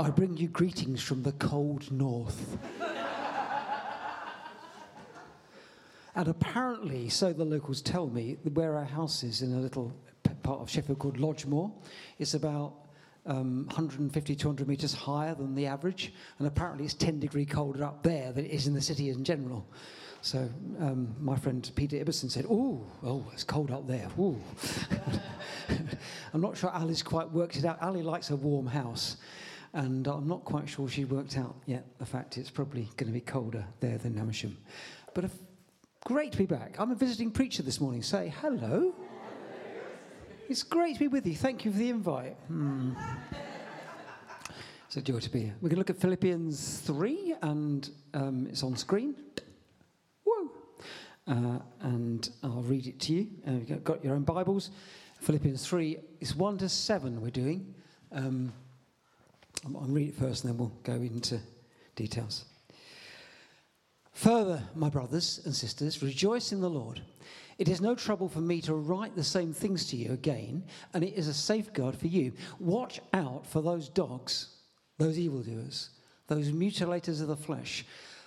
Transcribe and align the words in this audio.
I 0.00 0.08
bring 0.08 0.38
you 0.38 0.48
greetings 0.48 1.02
from 1.02 1.22
the 1.22 1.32
cold 1.32 1.92
north. 1.92 2.56
and 6.14 6.26
apparently, 6.26 7.10
so 7.10 7.34
the 7.34 7.44
locals 7.44 7.82
tell 7.82 8.06
me, 8.06 8.38
where 8.54 8.76
our 8.78 8.86
house 8.86 9.22
is 9.22 9.42
in 9.42 9.52
a 9.52 9.58
little 9.58 9.92
part 10.42 10.60
of 10.60 10.70
Sheffield 10.70 10.98
called 10.98 11.18
Lodge 11.18 11.44
Moor, 11.44 11.70
it's 12.18 12.32
about 12.32 12.76
um, 13.26 13.66
150, 13.66 14.34
200 14.34 14.66
metres 14.66 14.94
higher 14.94 15.34
than 15.34 15.54
the 15.54 15.66
average, 15.66 16.14
and 16.38 16.48
apparently 16.48 16.86
it's 16.86 16.94
10 16.94 17.20
degree 17.20 17.44
colder 17.44 17.84
up 17.84 18.02
there 18.02 18.32
than 18.32 18.46
it 18.46 18.52
is 18.52 18.66
in 18.66 18.72
the 18.72 18.80
city 18.80 19.10
in 19.10 19.22
general. 19.22 19.66
So 20.22 20.48
um, 20.78 21.14
my 21.20 21.36
friend 21.36 21.70
Peter 21.76 21.96
Ibbotson 21.96 22.30
said, 22.30 22.46
"Oh, 22.48 22.86
oh, 23.02 23.26
it's 23.34 23.44
cold 23.44 23.70
up 23.70 23.86
there." 23.86 24.08
Ooh. 24.18 24.40
I'm 26.32 26.40
not 26.40 26.56
sure 26.56 26.70
Ali's 26.70 27.02
quite 27.02 27.30
worked 27.30 27.56
it 27.56 27.64
out. 27.66 27.82
Ali 27.82 28.02
likes 28.02 28.30
a 28.30 28.36
warm 28.36 28.66
house, 28.66 29.16
and 29.72 30.06
I'm 30.06 30.26
not 30.26 30.44
quite 30.44 30.68
sure 30.68 30.88
she 30.88 31.04
worked 31.04 31.36
out 31.38 31.56
yet 31.66 31.86
the 31.98 32.06
fact 32.06 32.38
it's 32.38 32.50
probably 32.50 32.88
going 32.96 33.06
to 33.06 33.12
be 33.12 33.20
colder 33.20 33.64
there 33.80 33.98
than 33.98 34.18
Amersham. 34.18 34.56
But 35.14 35.30
great 36.04 36.32
to 36.32 36.38
be 36.38 36.46
back. 36.46 36.76
I'm 36.78 36.90
a 36.90 36.94
visiting 36.94 37.30
preacher 37.30 37.62
this 37.62 37.80
morning. 37.80 38.02
Say 38.02 38.32
hello. 38.40 38.94
It's 40.48 40.64
great 40.64 40.94
to 40.94 41.00
be 41.00 41.08
with 41.08 41.26
you. 41.26 41.36
Thank 41.36 41.64
you 41.64 41.70
for 41.70 41.78
the 41.78 41.90
invite. 41.90 42.36
Hmm. 42.48 42.92
It's 44.86 44.96
a 44.96 45.02
joy 45.02 45.20
to 45.20 45.30
be 45.30 45.42
here. 45.42 45.54
We're 45.60 45.68
going 45.68 45.76
to 45.76 45.78
look 45.78 45.90
at 45.90 46.00
Philippians 46.00 46.78
3, 46.80 47.36
and 47.42 47.88
um, 48.12 48.48
it's 48.50 48.64
on 48.64 48.74
screen. 48.74 49.14
Woo! 50.24 50.50
Uh, 51.28 51.60
and 51.82 52.28
I'll 52.42 52.64
read 52.64 52.88
it 52.88 52.98
to 53.02 53.12
you. 53.12 53.28
Uh, 53.46 53.52
you've 53.64 53.84
got 53.84 54.04
your 54.04 54.14
own 54.14 54.24
Bibles. 54.24 54.72
Philippians 55.20 55.64
3 55.64 55.98
is 56.18 56.34
1 56.34 56.58
to 56.58 56.68
7 56.68 57.20
we're 57.20 57.30
doing. 57.30 57.72
Um, 58.10 58.52
I'll 59.66 59.86
read 59.86 60.08
it 60.08 60.14
first 60.14 60.44
and 60.44 60.52
then 60.52 60.58
we'll 60.58 60.72
go 60.82 60.94
into 60.94 61.38
details. 61.94 62.44
Further, 64.12 64.62
my 64.74 64.90
brothers 64.90 65.40
and 65.44 65.54
sisters, 65.54 66.02
rejoice 66.02 66.52
in 66.52 66.60
the 66.60 66.70
Lord. 66.70 67.00
It 67.58 67.68
is 67.68 67.80
no 67.80 67.94
trouble 67.94 68.28
for 68.28 68.40
me 68.40 68.60
to 68.62 68.74
write 68.74 69.14
the 69.14 69.24
same 69.24 69.52
things 69.52 69.86
to 69.86 69.96
you 69.96 70.12
again, 70.12 70.64
and 70.94 71.04
it 71.04 71.14
is 71.14 71.28
a 71.28 71.34
safeguard 71.34 71.94
for 71.94 72.06
you. 72.06 72.32
Watch 72.58 73.00
out 73.12 73.46
for 73.46 73.60
those 73.60 73.88
dogs, 73.88 74.56
those 74.98 75.18
evildoers, 75.18 75.90
those 76.26 76.50
mutilators 76.52 77.20
of 77.20 77.28
the 77.28 77.36
flesh. 77.36 77.84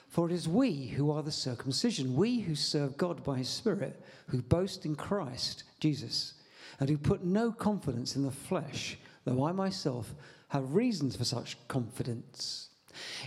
For 0.09 0.29
it 0.29 0.33
is 0.33 0.47
we 0.47 0.87
who 0.87 1.09
are 1.09 1.23
the 1.23 1.31
circumcision, 1.31 2.15
we 2.15 2.41
who 2.41 2.53
serve 2.53 2.95
God 2.97 3.23
by 3.23 3.39
his 3.39 3.49
Spirit, 3.49 4.03
who 4.27 4.43
boast 4.43 4.85
in 4.85 4.95
Christ 4.95 5.63
Jesus, 5.79 6.35
and 6.79 6.87
who 6.87 6.97
put 6.97 7.23
no 7.23 7.51
confidence 7.51 8.15
in 8.15 8.21
the 8.21 8.31
flesh, 8.31 8.97
though 9.25 9.43
I 9.43 9.51
myself 9.51 10.13
have 10.53 10.75
reasons 10.75 11.15
for 11.15 11.25
such 11.25 11.57
confidence. 11.67 12.69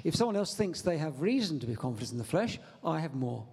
If 0.05 0.15
someone 0.15 0.37
else 0.37 0.55
thinks 0.55 0.81
they 0.81 0.97
have 0.99 1.21
reason 1.21 1.59
to 1.59 1.67
be 1.67 1.75
confident 1.75 2.13
in 2.13 2.19
the 2.19 2.25
flesh, 2.25 2.61
I 2.85 3.01
have 3.01 3.17
more 3.17 3.45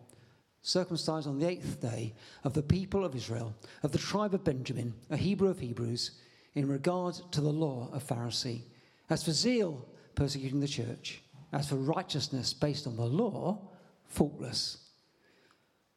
circumcised 0.61 1.25
on 1.25 1.39
the 1.39 1.49
eighth 1.49 1.81
day, 1.81 2.13
of 2.43 2.53
the 2.53 2.61
people 2.61 3.03
of 3.03 3.15
Israel, 3.15 3.55
of 3.81 3.91
the 3.91 3.97
tribe 3.97 4.35
of 4.35 4.43
Benjamin, 4.43 4.93
a 5.09 5.17
Hebrew 5.17 5.49
of 5.49 5.57
Hebrews, 5.57 6.11
in 6.53 6.67
regard 6.67 7.15
to 7.31 7.41
the 7.41 7.51
law 7.51 7.89
of 7.91 8.05
Pharisee. 8.07 8.61
As 9.09 9.23
for 9.23 9.31
zeal, 9.31 9.87
persecuting 10.13 10.59
the 10.59 10.67
church. 10.67 11.23
As 11.51 11.67
for 11.67 11.75
righteousness 11.75 12.53
based 12.53 12.85
on 12.85 12.95
the 12.95 13.03
law, 13.03 13.59
faultless. 14.07 14.77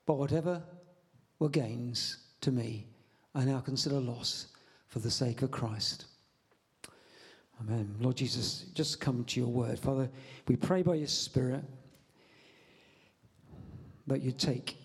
But 0.07 0.17
whatever 0.17 0.63
were 1.39 1.51
gains 1.51 2.17
to 2.41 2.51
me, 2.51 2.87
I 3.35 3.45
now 3.45 3.61
consider 3.61 4.01
loss 4.01 4.47
for 4.89 5.01
the 5.01 5.11
sake 5.11 5.43
of 5.43 5.51
Christ. 5.51 6.07
Amen. 7.61 7.95
Lord 8.01 8.17
Jesus, 8.17 8.67
just 8.75 9.01
come 9.01 9.25
to 9.25 9.41
your 9.41 9.49
word. 9.49 9.79
Father, 9.79 10.11
we 10.47 10.57
pray 10.57 10.83
by 10.83 10.95
your 10.95 11.07
Spirit 11.07 11.65
that 14.07 14.23
you 14.23 14.31
take 14.31 14.77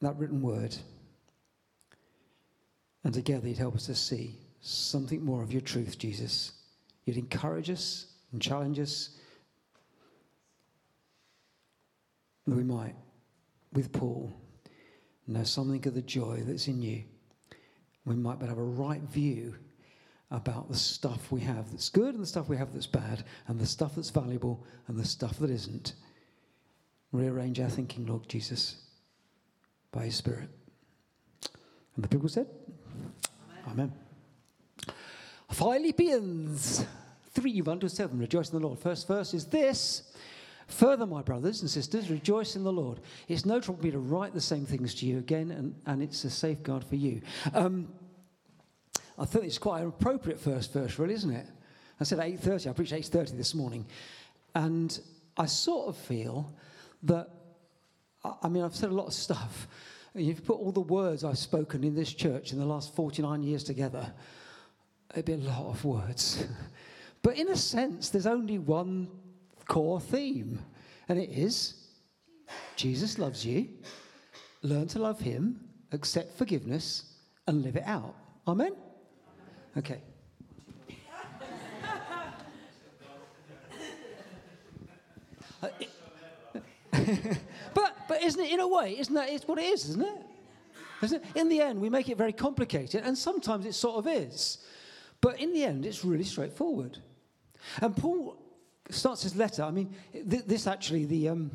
that 0.00 0.16
written 0.16 0.42
word 0.42 0.76
and 3.04 3.12
together 3.12 3.48
you'd 3.48 3.58
help 3.58 3.74
us 3.74 3.86
to 3.86 3.94
see 3.94 4.38
something 4.60 5.24
more 5.24 5.42
of 5.42 5.52
your 5.52 5.60
truth, 5.60 5.98
Jesus. 5.98 6.52
You'd 7.04 7.16
encourage 7.16 7.70
us 7.70 8.06
and 8.32 8.40
challenge 8.40 8.78
us 8.78 9.18
that 12.46 12.54
we 12.54 12.62
might, 12.62 12.94
with 13.72 13.92
Paul, 13.92 14.32
know 15.26 15.44
something 15.44 15.84
of 15.86 15.94
the 15.94 16.02
joy 16.02 16.42
that's 16.46 16.68
in 16.68 16.82
you. 16.82 17.04
We 18.04 18.14
might 18.14 18.38
but 18.38 18.48
have 18.48 18.58
a 18.58 18.62
right 18.62 19.00
view 19.00 19.54
about 20.32 20.68
the 20.68 20.76
stuff 20.76 21.30
we 21.30 21.42
have 21.42 21.70
that's 21.70 21.90
good 21.90 22.14
and 22.14 22.22
the 22.22 22.26
stuff 22.26 22.48
we 22.48 22.56
have 22.56 22.72
that's 22.72 22.86
bad, 22.86 23.24
and 23.46 23.60
the 23.60 23.66
stuff 23.66 23.94
that's 23.94 24.10
valuable 24.10 24.64
and 24.88 24.98
the 24.98 25.04
stuff 25.04 25.38
that 25.38 25.50
isn't. 25.50 25.92
Rearrange 27.12 27.60
our 27.60 27.68
thinking, 27.68 28.06
Lord 28.06 28.26
Jesus, 28.28 28.76
by 29.92 30.06
His 30.06 30.16
Spirit. 30.16 30.48
And 31.94 32.02
the 32.02 32.08
people 32.08 32.28
said, 32.28 32.46
Amen. 33.68 33.92
Amen. 34.88 34.94
Philippians 35.50 36.86
3 37.32 37.60
1 37.60 37.80
to 37.80 37.88
7. 37.88 38.18
Rejoice 38.18 38.50
in 38.50 38.60
the 38.60 38.66
Lord. 38.66 38.78
First 38.78 39.06
verse 39.06 39.34
is 39.34 39.44
this. 39.46 40.02
Further, 40.68 41.04
my 41.04 41.20
brothers 41.20 41.60
and 41.60 41.68
sisters, 41.68 42.08
rejoice 42.08 42.56
in 42.56 42.64
the 42.64 42.72
Lord. 42.72 43.00
It's 43.28 43.44
no 43.44 43.60
trouble 43.60 43.80
for 43.80 43.84
me 43.84 43.90
to 43.90 43.98
write 43.98 44.32
the 44.32 44.40
same 44.40 44.64
things 44.64 44.94
to 44.96 45.06
you 45.06 45.18
again, 45.18 45.50
and, 45.50 45.74
and 45.84 46.02
it's 46.02 46.24
a 46.24 46.30
safeguard 46.30 46.84
for 46.84 46.96
you. 46.96 47.20
Um, 47.52 47.88
I 49.22 49.24
think 49.24 49.44
it's 49.44 49.56
quite 49.56 49.82
an 49.82 49.86
appropriate 49.86 50.40
first 50.40 50.72
verse, 50.72 50.98
really, 50.98 51.14
isn't 51.14 51.30
it? 51.30 51.46
I 52.00 52.04
said 52.04 52.18
8.30. 52.18 52.70
I 52.70 52.72
preached 52.72 52.92
8.30 52.92 53.36
this 53.36 53.54
morning. 53.54 53.86
And 54.56 54.98
I 55.36 55.46
sort 55.46 55.86
of 55.86 55.96
feel 55.96 56.52
that, 57.04 57.28
I 58.42 58.48
mean, 58.48 58.64
I've 58.64 58.74
said 58.74 58.90
a 58.90 58.94
lot 58.94 59.06
of 59.06 59.12
stuff. 59.12 59.68
If 60.12 60.26
You've 60.26 60.44
put 60.44 60.58
all 60.58 60.72
the 60.72 60.80
words 60.80 61.22
I've 61.22 61.38
spoken 61.38 61.84
in 61.84 61.94
this 61.94 62.12
church 62.12 62.52
in 62.52 62.58
the 62.58 62.64
last 62.64 62.96
49 62.96 63.44
years 63.44 63.62
together, 63.62 64.12
it'd 65.12 65.24
be 65.24 65.34
a 65.34 65.36
lot 65.36 65.66
of 65.66 65.84
words. 65.84 66.44
but 67.22 67.38
in 67.38 67.48
a 67.50 67.56
sense, 67.56 68.08
there's 68.08 68.26
only 68.26 68.58
one 68.58 69.06
core 69.68 70.00
theme, 70.00 70.58
and 71.08 71.16
it 71.16 71.30
is 71.30 71.74
Jesus 72.74 73.20
loves 73.20 73.46
you, 73.46 73.68
learn 74.62 74.88
to 74.88 74.98
love 74.98 75.20
him, 75.20 75.60
accept 75.92 76.36
forgiveness, 76.36 77.04
and 77.46 77.62
live 77.62 77.76
it 77.76 77.84
out. 77.86 78.16
Amen? 78.48 78.72
Okay. 79.76 80.00
but, 87.74 87.96
but 88.08 88.22
isn't 88.22 88.40
it, 88.40 88.52
in 88.52 88.60
a 88.60 88.68
way, 88.68 88.98
isn't 88.98 89.14
that 89.14 89.30
it's 89.30 89.46
what 89.48 89.58
it 89.58 89.64
is, 89.64 89.88
isn't 89.88 90.02
it? 90.02 90.26
Isn't 91.02 91.22
it? 91.22 91.36
In 91.36 91.48
the 91.48 91.60
end, 91.60 91.80
we 91.80 91.88
make 91.88 92.08
it 92.08 92.18
very 92.18 92.32
complicated, 92.32 93.04
and 93.04 93.16
sometimes 93.16 93.64
it 93.66 93.74
sort 93.74 93.96
of 93.96 94.06
is. 94.06 94.58
But 95.20 95.40
in 95.40 95.52
the 95.52 95.64
end, 95.64 95.86
it's 95.86 96.04
really 96.04 96.24
straightforward. 96.24 96.98
And 97.80 97.96
Paul 97.96 98.36
starts 98.90 99.22
his 99.22 99.36
letter. 99.36 99.62
I 99.62 99.70
mean, 99.70 99.94
th- 100.12 100.44
this 100.44 100.66
actually, 100.66 101.06
the, 101.06 101.30
um, 101.30 101.50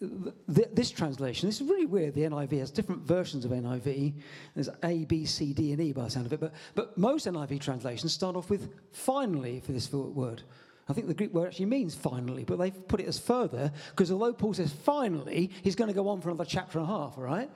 th- 0.00 0.68
this 0.72 0.90
translation, 0.90 1.48
this 1.48 1.60
is 1.60 1.68
really 1.68 1.86
weird. 1.86 2.14
The 2.14 2.22
NIV 2.22 2.58
has 2.58 2.70
different 2.70 3.02
versions 3.02 3.44
of 3.44 3.50
NIV. 3.50 4.14
There's 4.54 4.68
A, 4.82 5.04
B, 5.04 5.24
C, 5.24 5.52
D, 5.52 5.72
and 5.72 5.80
E 5.80 5.92
by 5.92 6.04
the 6.04 6.10
sound 6.10 6.26
of 6.26 6.32
it. 6.32 6.40
But, 6.40 6.52
but 6.74 6.98
most 6.98 7.26
NIV 7.26 7.60
translations 7.60 8.12
start 8.12 8.36
off 8.36 8.50
with 8.50 8.72
finally 8.92 9.60
for 9.60 9.72
this 9.72 9.92
word. 9.92 10.42
I 10.88 10.92
think 10.92 11.06
the 11.06 11.14
Greek 11.14 11.32
word 11.32 11.46
actually 11.46 11.66
means 11.66 11.94
finally, 11.94 12.44
but 12.44 12.58
they've 12.58 12.88
put 12.88 13.00
it 13.00 13.06
as 13.06 13.18
further 13.18 13.72
because 13.90 14.12
although 14.12 14.34
Paul 14.34 14.52
says 14.52 14.72
finally, 14.72 15.50
he's 15.62 15.76
going 15.76 15.88
to 15.88 15.94
go 15.94 16.08
on 16.08 16.20
for 16.20 16.28
another 16.28 16.44
chapter 16.44 16.78
and 16.78 16.88
a 16.88 16.90
half, 16.90 17.16
all 17.16 17.24
right? 17.24 17.50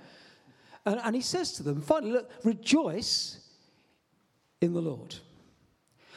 And, 0.87 1.01
and 1.05 1.15
he 1.15 1.21
says 1.21 1.53
to 1.55 1.63
them, 1.63 1.83
finally, 1.83 2.13
look, 2.13 2.31
rejoice 2.45 3.41
in 4.61 4.73
the 4.73 4.81
Lord. 4.81 5.15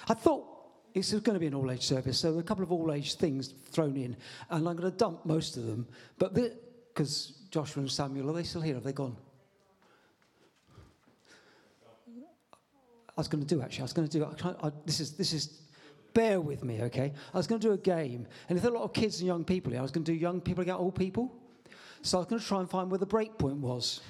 I 0.07 0.13
thought 0.13 0.50
it's 0.93 1.11
going 1.11 1.33
to 1.33 1.39
be 1.39 1.47
an 1.47 1.53
all 1.53 1.71
age 1.71 1.83
service, 1.83 2.19
so 2.19 2.37
a 2.37 2.43
couple 2.43 2.63
of 2.63 2.71
all 2.71 2.91
age 2.91 3.15
things 3.15 3.53
thrown 3.71 3.95
in, 3.95 4.15
and 4.49 4.67
I'm 4.67 4.75
going 4.75 4.91
to 4.91 4.97
dump 4.97 5.25
most 5.25 5.57
of 5.57 5.65
them. 5.65 5.87
But 6.17 6.33
because 6.33 7.33
Joshua 7.49 7.81
and 7.81 7.91
Samuel, 7.91 8.29
are 8.29 8.33
they 8.33 8.43
still 8.43 8.61
here? 8.61 8.75
Have 8.75 8.83
they 8.83 8.93
gone? 8.93 9.15
I 13.09 13.19
was 13.21 13.27
going 13.27 13.43
to 13.43 13.55
do 13.55 13.61
actually. 13.61 13.81
I 13.81 13.83
was 13.83 13.93
going 13.93 14.07
to 14.07 14.19
do. 14.19 14.25
I, 14.25 14.67
I, 14.67 14.71
this 14.85 14.99
is 14.99 15.11
this 15.13 15.33
is 15.33 15.61
bear 16.13 16.41
with 16.41 16.63
me, 16.63 16.81
okay? 16.83 17.13
I 17.33 17.37
was 17.37 17.47
going 17.47 17.61
to 17.61 17.67
do 17.67 17.73
a 17.73 17.77
game, 17.77 18.27
and 18.49 18.57
if 18.57 18.63
there 18.63 18.71
are 18.71 18.75
a 18.75 18.79
lot 18.79 18.85
of 18.85 18.93
kids 18.93 19.19
and 19.19 19.27
young 19.27 19.43
people 19.43 19.71
here, 19.71 19.79
I 19.79 19.83
was 19.83 19.91
going 19.91 20.03
to 20.03 20.11
do 20.11 20.17
young 20.17 20.41
people 20.41 20.61
against 20.61 20.79
old 20.79 20.95
people. 20.95 21.37
So 22.01 22.17
I 22.17 22.21
was 22.21 22.27
going 22.27 22.41
to 22.41 22.47
try 22.47 22.59
and 22.59 22.69
find 22.69 22.89
where 22.89 22.97
the 22.97 23.05
break 23.05 23.37
point 23.37 23.57
was. 23.57 24.01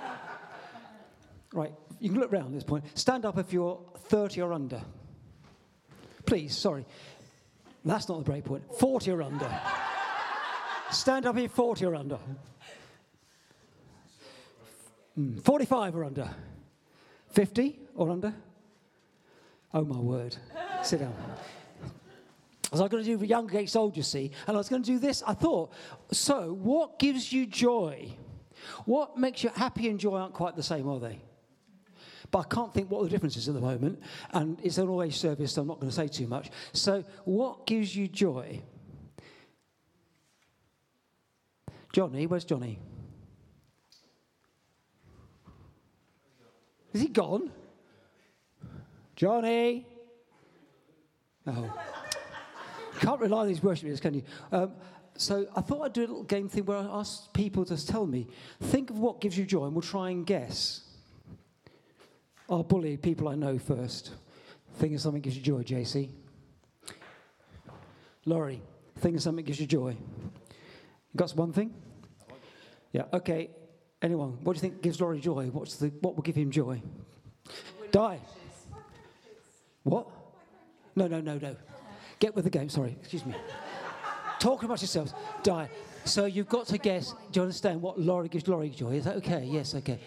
right, 1.52 1.72
you 2.00 2.10
can 2.10 2.18
look 2.20 2.32
around 2.32 2.46
at 2.46 2.52
this 2.52 2.64
point. 2.64 2.84
Stand 2.98 3.24
up 3.24 3.38
if 3.38 3.52
you're 3.52 3.80
30 4.08 4.42
or 4.42 4.52
under. 4.52 4.82
Please, 6.30 6.56
sorry. 6.56 6.86
That's 7.84 8.08
not 8.08 8.18
the 8.18 8.24
break 8.24 8.44
point. 8.44 8.62
40 8.78 9.10
or 9.10 9.22
under. 9.22 9.60
Stand 10.92 11.26
up 11.26 11.36
if 11.36 11.50
40 11.50 11.86
or 11.86 11.96
under. 11.96 12.20
Mm, 15.18 15.42
45 15.42 15.96
or 15.96 16.04
under. 16.04 16.30
50 17.32 17.80
or 17.96 18.10
under. 18.10 18.32
Oh 19.74 19.84
my 19.84 19.98
word. 19.98 20.36
Sit 20.84 21.00
down. 21.00 21.16
I 21.82 22.78
was 22.78 22.88
going 22.88 23.02
to 23.02 23.16
do 23.16 23.24
Young 23.26 23.48
Gate 23.48 23.68
Soldier, 23.68 24.04
see, 24.04 24.30
and 24.46 24.56
I 24.56 24.58
was 24.58 24.68
going 24.68 24.84
to 24.84 24.86
do 24.86 25.00
this. 25.00 25.24
I 25.26 25.34
thought, 25.34 25.72
so 26.12 26.52
what 26.52 27.00
gives 27.00 27.32
you 27.32 27.44
joy? 27.44 28.08
What 28.84 29.18
makes 29.18 29.42
you 29.42 29.50
happy 29.50 29.88
and 29.88 29.98
joy 29.98 30.16
aren't 30.16 30.34
quite 30.34 30.54
the 30.54 30.62
same, 30.62 30.88
are 30.88 31.00
they? 31.00 31.18
But 32.30 32.38
I 32.38 32.54
can't 32.54 32.72
think 32.72 32.90
what 32.90 33.02
the 33.02 33.08
difference 33.08 33.36
is 33.36 33.48
at 33.48 33.54
the 33.54 33.60
moment, 33.60 34.00
and 34.32 34.58
it's 34.62 34.78
an 34.78 34.88
all 34.88 35.02
age 35.02 35.18
service, 35.18 35.52
so 35.52 35.62
I'm 35.62 35.68
not 35.68 35.80
going 35.80 35.90
to 35.90 35.94
say 35.94 36.06
too 36.06 36.26
much. 36.26 36.50
So, 36.72 37.04
what 37.24 37.66
gives 37.66 37.94
you 37.94 38.06
joy? 38.06 38.62
Johnny, 41.92 42.26
where's 42.26 42.44
Johnny? 42.44 42.78
Is 46.92 47.00
he 47.00 47.08
gone? 47.08 47.50
Johnny? 49.16 49.86
Oh. 51.46 51.72
Can't 53.00 53.20
rely 53.20 53.40
on 53.40 53.48
these 53.48 53.62
worship 53.62 53.84
leaders, 53.84 54.00
can 54.00 54.14
you? 54.14 54.22
Um, 54.52 54.72
so 55.16 55.46
I 55.56 55.60
thought 55.60 55.82
I'd 55.82 55.92
do 55.92 56.00
a 56.00 56.06
little 56.08 56.24
game 56.24 56.48
thing 56.48 56.64
where 56.64 56.78
I 56.78 56.84
ask 56.84 57.32
people 57.32 57.64
to 57.66 57.86
tell 57.86 58.06
me, 58.06 58.28
think 58.60 58.90
of 58.90 58.98
what 58.98 59.20
gives 59.20 59.36
you 59.36 59.44
joy, 59.44 59.66
and 59.66 59.74
we'll 59.74 59.82
try 59.82 60.10
and 60.10 60.24
guess. 60.24 60.82
I'll 62.50 62.64
bully 62.64 62.96
people 62.96 63.28
I 63.28 63.36
know 63.36 63.58
first. 63.58 64.10
Think 64.74 64.94
of 64.94 65.00
something 65.00 65.22
gives 65.22 65.36
you 65.36 65.42
joy, 65.42 65.62
JC. 65.62 66.10
Laurie, 68.26 68.60
think 68.98 69.16
of 69.16 69.22
something 69.22 69.44
gives 69.44 69.60
you 69.60 69.66
joy. 69.66 69.90
You 69.90 71.16
got 71.16 71.30
one 71.36 71.52
thing? 71.52 71.72
Yeah, 72.92 73.04
okay. 73.12 73.50
Anyone, 74.02 74.38
what 74.42 74.54
do 74.54 74.56
you 74.56 74.60
think 74.60 74.82
gives 74.82 75.00
Laurie 75.00 75.20
joy? 75.20 75.46
What's 75.46 75.76
the, 75.76 75.88
what 76.00 76.16
will 76.16 76.22
give 76.22 76.34
him 76.34 76.50
joy? 76.50 76.82
Di. 77.92 78.18
What? 79.84 80.08
No, 80.96 81.06
no, 81.06 81.20
no, 81.20 81.38
no. 81.38 81.56
Get 82.18 82.34
with 82.34 82.44
the 82.44 82.50
game. 82.50 82.68
Sorry, 82.68 82.96
excuse 83.00 83.24
me. 83.24 83.34
Talk 84.40 84.64
about 84.64 84.80
yourselves. 84.80 85.14
Di. 85.42 85.68
So 86.04 86.24
you've 86.24 86.48
got 86.48 86.66
to 86.68 86.78
guess. 86.78 87.12
Do 87.30 87.40
you 87.40 87.42
understand 87.42 87.80
what 87.80 88.00
Laurie 88.00 88.28
gives 88.28 88.48
Laurie 88.48 88.70
joy? 88.70 88.92
Is 88.94 89.04
that 89.04 89.16
okay? 89.16 89.44
Yes, 89.44 89.74
okay. 89.76 90.00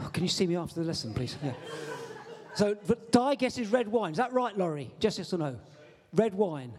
Oh, 0.00 0.10
can 0.12 0.22
you 0.22 0.28
see 0.28 0.46
me 0.46 0.56
after 0.56 0.80
the 0.80 0.86
lesson, 0.86 1.12
please? 1.12 1.36
Yeah. 1.42 1.52
So, 2.54 2.76
but 2.86 3.12
Di 3.12 3.34
guesses 3.36 3.68
red 3.68 3.88
wine. 3.88 4.12
Is 4.12 4.18
that 4.18 4.32
right, 4.32 4.56
Laurie? 4.56 4.90
Just 4.98 5.18
yes 5.18 5.32
or 5.32 5.38
no? 5.38 5.56
Red 6.12 6.34
wine. 6.34 6.72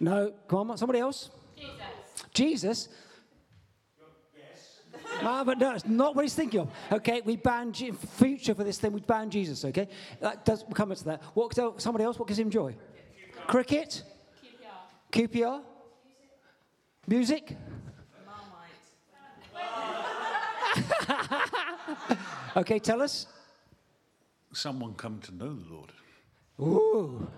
No. 0.00 0.32
Come 0.48 0.70
on, 0.70 0.78
somebody 0.78 1.00
else. 1.00 1.30
Jesus. 1.56 1.76
Jesus. 2.34 2.88
Ah, 5.20 5.42
but 5.44 5.58
no, 5.58 5.74
it's 5.74 5.86
not 5.86 6.14
what 6.14 6.24
he's 6.24 6.34
thinking 6.34 6.60
of. 6.60 6.70
Okay, 6.92 7.22
we 7.24 7.36
ban 7.36 7.72
in 7.80 7.94
future 7.94 8.54
for 8.54 8.62
this 8.62 8.78
thing. 8.78 8.92
We 8.92 9.00
ban 9.00 9.30
Jesus. 9.30 9.64
Okay, 9.64 9.88
that 10.20 10.44
does 10.44 10.64
come 10.74 10.92
into 10.92 11.04
that. 11.04 11.22
What? 11.34 11.54
Somebody 11.80 12.04
else? 12.04 12.18
What 12.18 12.28
gives 12.28 12.38
him 12.38 12.50
joy? 12.50 12.76
Cricket. 13.46 14.02
QPR. 15.12 15.28
QPR. 15.28 15.62
Music. 17.06 17.56
okay, 22.56 22.78
tell 22.78 23.02
us. 23.02 23.26
Someone 24.52 24.94
come 24.94 25.20
to 25.20 25.34
know 25.34 25.54
the 25.54 25.72
Lord. 25.72 25.92
Ooh, 26.60 27.28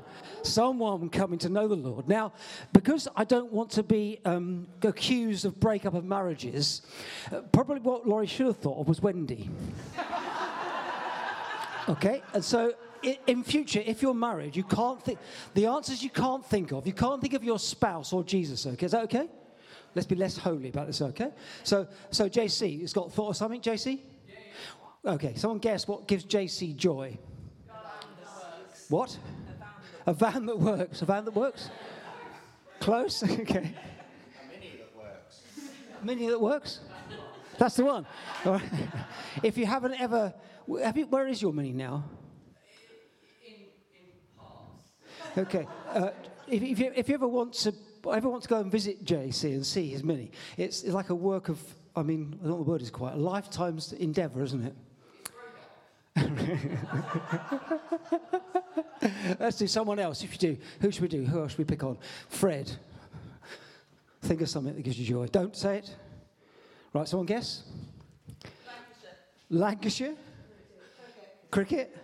someone 0.42 1.10
coming 1.10 1.38
to 1.40 1.50
know 1.50 1.68
the 1.68 1.76
Lord. 1.76 2.08
Now, 2.08 2.32
because 2.72 3.06
I 3.14 3.24
don't 3.24 3.52
want 3.52 3.70
to 3.72 3.82
be 3.82 4.18
um, 4.24 4.66
accused 4.82 5.44
of 5.44 5.60
breakup 5.60 5.92
of 5.92 6.04
marriages, 6.04 6.82
uh, 7.30 7.40
probably 7.52 7.80
what 7.80 8.08
Laurie 8.08 8.26
should 8.26 8.46
have 8.46 8.56
thought 8.56 8.80
of 8.80 8.88
was 8.88 9.02
Wendy. 9.02 9.50
okay, 11.88 12.22
and 12.32 12.42
so 12.42 12.72
in 13.26 13.44
future, 13.44 13.82
if 13.84 14.00
you're 14.00 14.14
married, 14.14 14.56
you 14.56 14.64
can't 14.64 15.02
think 15.02 15.18
the 15.52 15.66
answers 15.66 16.02
you 16.02 16.10
can't 16.10 16.44
think 16.44 16.72
of. 16.72 16.86
You 16.86 16.94
can't 16.94 17.20
think 17.20 17.34
of 17.34 17.44
your 17.44 17.58
spouse 17.58 18.14
or 18.14 18.24
Jesus. 18.24 18.66
Okay, 18.66 18.86
is 18.86 18.92
that 18.92 19.04
okay? 19.04 19.28
Let's 19.94 20.06
be 20.06 20.14
less 20.14 20.36
holy 20.36 20.68
about 20.68 20.86
this. 20.86 21.02
Okay. 21.02 21.30
So, 21.64 21.86
so 22.10 22.28
JC, 22.28 22.80
has 22.82 22.92
got 22.92 23.12
thought 23.12 23.30
of 23.30 23.36
something. 23.36 23.60
JC. 23.60 24.00
Okay. 25.04 25.34
Someone 25.34 25.58
guess 25.58 25.88
what 25.88 26.06
gives 26.06 26.24
JC 26.24 26.76
joy. 26.76 27.18
What? 28.88 29.16
A 30.06 30.12
van 30.12 30.46
that 30.46 30.58
works. 30.58 31.02
A 31.02 31.04
van 31.04 31.24
that 31.24 31.34
works? 31.34 31.70
Close? 32.80 33.22
okay. 33.40 33.72
A 33.72 34.52
mini 34.52 34.72
that 34.78 34.96
works. 34.96 35.42
A 36.00 36.04
mini 36.04 36.26
that 36.26 36.40
works? 36.40 36.80
That's 37.58 37.76
the 37.76 37.84
one. 37.84 38.06
Right. 38.44 38.62
if 39.42 39.56
you 39.56 39.66
haven't 39.66 40.00
ever, 40.00 40.34
have 40.82 40.96
you, 40.96 41.06
where 41.06 41.28
is 41.28 41.40
your 41.40 41.52
mini 41.52 41.72
now? 41.72 42.04
In, 43.46 43.52
in. 45.36 45.42
Okay. 45.44 45.68
Uh, 45.88 46.10
if, 46.48 46.62
if, 46.62 46.78
you, 46.78 46.92
if 46.96 47.08
you 47.08 47.14
ever 47.14 47.28
want 47.28 47.52
to 47.52 47.74
ever 48.12 48.28
want 48.28 48.42
to 48.42 48.48
go 48.48 48.58
and 48.58 48.72
visit 48.72 49.04
JC 49.04 49.52
and 49.52 49.64
see 49.64 49.88
his 49.88 50.02
mini, 50.02 50.30
it's, 50.56 50.82
it's 50.82 50.94
like 50.94 51.10
a 51.10 51.14
work 51.14 51.48
of, 51.48 51.60
I 51.94 52.02
mean, 52.02 52.34
I 52.40 52.44
don't 52.44 52.48
know 52.48 52.56
what 52.56 52.64
the 52.64 52.70
word 52.70 52.82
is 52.82 52.90
quite, 52.90 53.14
a 53.14 53.18
lifetime's 53.18 53.92
endeavour, 53.92 54.42
isn't 54.42 54.64
it? 54.64 54.74
Let's 59.38 59.58
do 59.58 59.66
someone 59.66 59.98
else. 59.98 60.22
If 60.22 60.32
you 60.32 60.38
do, 60.38 60.56
who 60.80 60.90
should 60.90 61.02
we 61.02 61.08
do? 61.08 61.24
Who 61.24 61.40
else 61.40 61.52
should 61.52 61.58
we 61.58 61.64
pick 61.64 61.84
on? 61.84 61.98
Fred. 62.28 62.70
Think 64.22 64.40
of 64.42 64.48
something 64.48 64.74
that 64.74 64.82
gives 64.82 64.98
you 64.98 65.06
joy. 65.06 65.26
Don't 65.26 65.56
say 65.56 65.78
it. 65.78 65.94
Right, 66.92 67.08
someone 67.08 67.26
guess? 67.26 67.62
Lancashire. 69.48 69.50
Lancashire? 69.50 70.14
Cricket? 71.50 71.96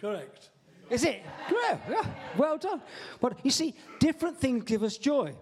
Correct. 0.00 0.50
Is 0.90 1.04
it? 1.04 1.22
Yeah, 1.50 1.78
yeah, 1.88 2.04
well 2.36 2.58
done. 2.58 2.82
But 3.20 3.38
you 3.42 3.50
see, 3.50 3.74
different 3.98 4.38
things 4.38 4.64
give 4.64 4.82
us 4.82 4.98
joy. 4.98 5.34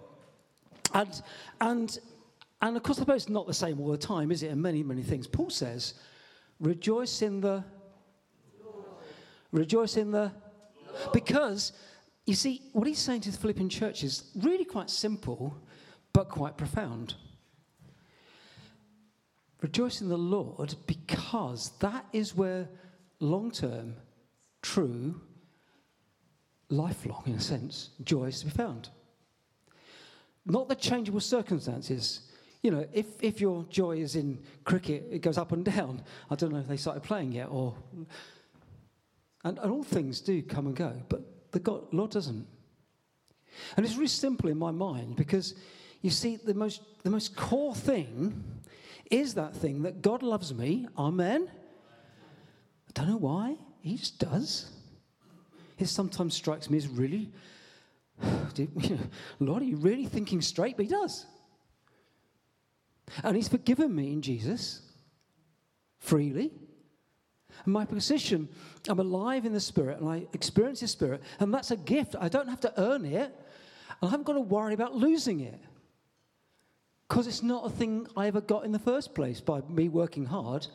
And, 0.94 1.22
and 1.60 1.98
and 2.62 2.76
of 2.76 2.84
course, 2.84 2.98
I 2.98 3.00
suppose 3.00 3.22
it's 3.22 3.28
not 3.28 3.48
the 3.48 3.54
same 3.54 3.80
all 3.80 3.90
the 3.90 3.98
time, 3.98 4.30
is 4.30 4.44
it? 4.44 4.52
And 4.52 4.62
many, 4.62 4.84
many 4.84 5.02
things. 5.02 5.26
Paul 5.26 5.50
says, 5.50 5.94
rejoice 6.60 7.20
in 7.20 7.40
the. 7.40 7.64
Rejoice 9.50 9.96
in 9.96 10.12
the. 10.12 10.30
Because, 11.12 11.72
you 12.24 12.34
see, 12.34 12.62
what 12.72 12.86
he's 12.86 13.00
saying 13.00 13.22
to 13.22 13.32
the 13.32 13.36
Philippian 13.36 13.68
church 13.68 14.04
is 14.04 14.30
really 14.36 14.64
quite 14.64 14.90
simple, 14.90 15.56
but 16.12 16.28
quite 16.28 16.56
profound. 16.56 17.14
Rejoice 19.60 20.00
in 20.00 20.08
the 20.08 20.16
Lord 20.16 20.76
because 20.86 21.72
that 21.80 22.06
is 22.12 22.36
where 22.36 22.68
long 23.18 23.50
term, 23.50 23.96
true, 24.60 25.20
lifelong, 26.69 27.24
in 27.26 27.34
a 27.34 27.40
sense, 27.40 27.90
joy 28.04 28.26
is 28.26 28.40
to 28.40 28.46
be 28.46 28.52
found. 28.52 28.88
Not 30.46 30.69
the 30.69 30.74
changeable 30.76 31.20
circumstances 31.20 32.31
you 32.62 32.70
know, 32.70 32.86
if, 32.92 33.06
if 33.20 33.40
your 33.40 33.64
joy 33.69 33.98
is 33.98 34.14
in 34.14 34.38
cricket, 34.64 35.06
it 35.10 35.19
goes 35.19 35.36
up 35.36 35.52
and 35.52 35.64
down. 35.64 36.02
I 36.31 36.36
don't 36.36 36.52
know 36.52 36.60
if 36.60 36.69
they 36.69 36.76
started 36.76 37.02
playing 37.02 37.32
yet 37.32 37.48
or. 37.50 37.74
And, 39.44 39.58
and 39.58 39.72
all 39.72 39.82
things 39.82 40.20
do 40.20 40.40
come 40.42 40.66
and 40.66 40.76
go, 40.76 41.02
but 41.08 41.50
the 41.50 41.58
God, 41.58 41.92
Lord 41.92 42.12
doesn't. 42.12 42.46
And 43.76 43.84
it's 43.84 43.96
really 43.96 44.06
simple 44.06 44.48
in 44.48 44.56
my 44.56 44.70
mind 44.70 45.16
because 45.16 45.54
you 46.00 46.10
see, 46.10 46.36
the 46.36 46.54
most, 46.54 46.82
the 47.02 47.10
most 47.10 47.36
core 47.36 47.74
thing 47.74 48.44
is 49.10 49.34
that 49.34 49.54
thing 49.54 49.82
that 49.82 50.00
God 50.00 50.22
loves 50.22 50.54
me. 50.54 50.86
Amen. 50.96 51.50
I 52.88 52.92
don't 52.94 53.08
know 53.08 53.16
why. 53.16 53.56
He 53.81 53.96
just 53.96 54.19
does. 54.19 54.70
It 55.78 55.86
sometimes 55.86 56.34
strikes 56.34 56.70
me 56.70 56.78
as 56.78 56.86
really, 56.86 57.31
Lord, 59.40 59.62
are 59.62 59.66
you 59.66 59.76
really 59.76 60.06
thinking 60.06 60.40
straight? 60.40 60.76
But 60.76 60.86
He 60.86 60.90
does. 60.90 61.26
And 63.22 63.36
He's 63.36 63.48
forgiven 63.48 63.94
me 63.94 64.12
in 64.12 64.22
Jesus 64.22 64.82
freely. 65.98 66.52
And 67.64 67.72
my 67.72 67.84
position, 67.84 68.48
I'm 68.88 68.98
alive 68.98 69.44
in 69.44 69.52
the 69.52 69.60
Spirit 69.60 70.00
and 70.00 70.08
I 70.08 70.26
experience 70.32 70.81
the 70.81 70.88
Spirit, 70.88 71.22
and 71.38 71.52
that's 71.52 71.70
a 71.70 71.76
gift. 71.76 72.16
I 72.19 72.28
don't 72.28 72.48
have 72.48 72.60
to 72.60 72.72
earn 72.81 73.04
it, 73.04 73.32
and 74.00 74.08
I 74.08 74.08
haven't 74.08 74.24
got 74.24 74.34
to 74.34 74.40
worry 74.40 74.74
about 74.74 74.94
losing 74.94 75.40
it. 75.40 75.60
Because 77.08 77.26
it's 77.26 77.42
not 77.42 77.66
a 77.66 77.70
thing 77.70 78.06
I 78.16 78.26
ever 78.26 78.40
got 78.40 78.64
in 78.64 78.72
the 78.72 78.78
first 78.78 79.14
place 79.14 79.40
by 79.40 79.60
me 79.69 79.88
working 79.88 80.24
hard. 80.24 80.66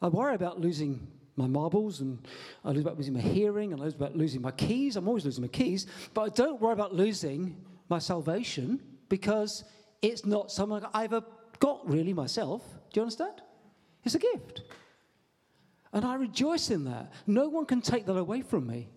I 0.00 0.08
worry 0.08 0.34
about 0.34 0.60
losing 0.60 1.06
my 1.36 1.48
marbles 1.48 2.00
and 2.00 2.26
I 2.64 2.70
lose 2.70 2.82
about 2.82 2.96
losing 2.96 3.14
my 3.14 3.20
hearing 3.20 3.72
and 3.72 3.80
I 3.82 3.86
lose 3.86 3.94
about 3.94 4.16
losing 4.16 4.40
my 4.40 4.52
keys. 4.52 4.96
I'm 4.96 5.08
always 5.08 5.24
losing 5.24 5.42
my 5.42 5.48
keys, 5.48 5.86
but 6.12 6.22
I 6.22 6.28
don't 6.28 6.60
worry 6.60 6.74
about 6.74 6.94
losing 6.94 7.56
my 7.88 7.98
salvation 7.98 8.80
because 9.08 9.64
it's 10.06 10.24
not 10.24 10.50
something 10.50 10.82
I 10.92 11.04
ever 11.04 11.22
got 11.58 11.88
really 11.88 12.12
myself. 12.12 12.62
Do 12.92 13.00
you 13.00 13.02
understand? 13.02 13.42
It's 14.04 14.14
a 14.14 14.18
gift. 14.18 14.62
And 15.92 16.04
I 16.04 16.14
rejoice 16.16 16.70
in 16.70 16.84
that. 16.84 17.12
No 17.26 17.48
one 17.48 17.66
can 17.66 17.80
take 17.80 18.06
that 18.06 18.16
away 18.16 18.42
from 18.42 18.66
me. 18.66 18.88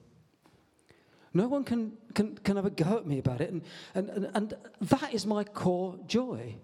No 1.34 1.48
one 1.48 1.64
can, 1.64 1.94
can, 2.14 2.36
can 2.38 2.58
ever 2.58 2.70
go 2.70 2.98
at 2.98 3.06
me 3.06 3.20
about 3.20 3.42
it. 3.42 3.52
And, 3.52 3.62
and, 3.94 4.10
and, 4.10 4.32
and 4.34 4.54
that 4.82 5.14
is 5.14 5.26
my 5.26 5.44
core 5.44 6.00
joy. 6.08 6.56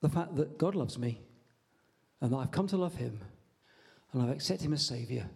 The 0.00 0.08
fact 0.08 0.34
that 0.36 0.58
God 0.58 0.74
loves 0.74 0.98
me 0.98 1.20
and 2.20 2.32
that 2.32 2.36
I've 2.36 2.50
come 2.50 2.66
to 2.68 2.76
love 2.76 2.96
Him 2.96 3.20
and 4.12 4.22
I've 4.22 4.30
accepted 4.30 4.66
Him 4.66 4.72
as 4.72 4.84
Savior 4.84 5.28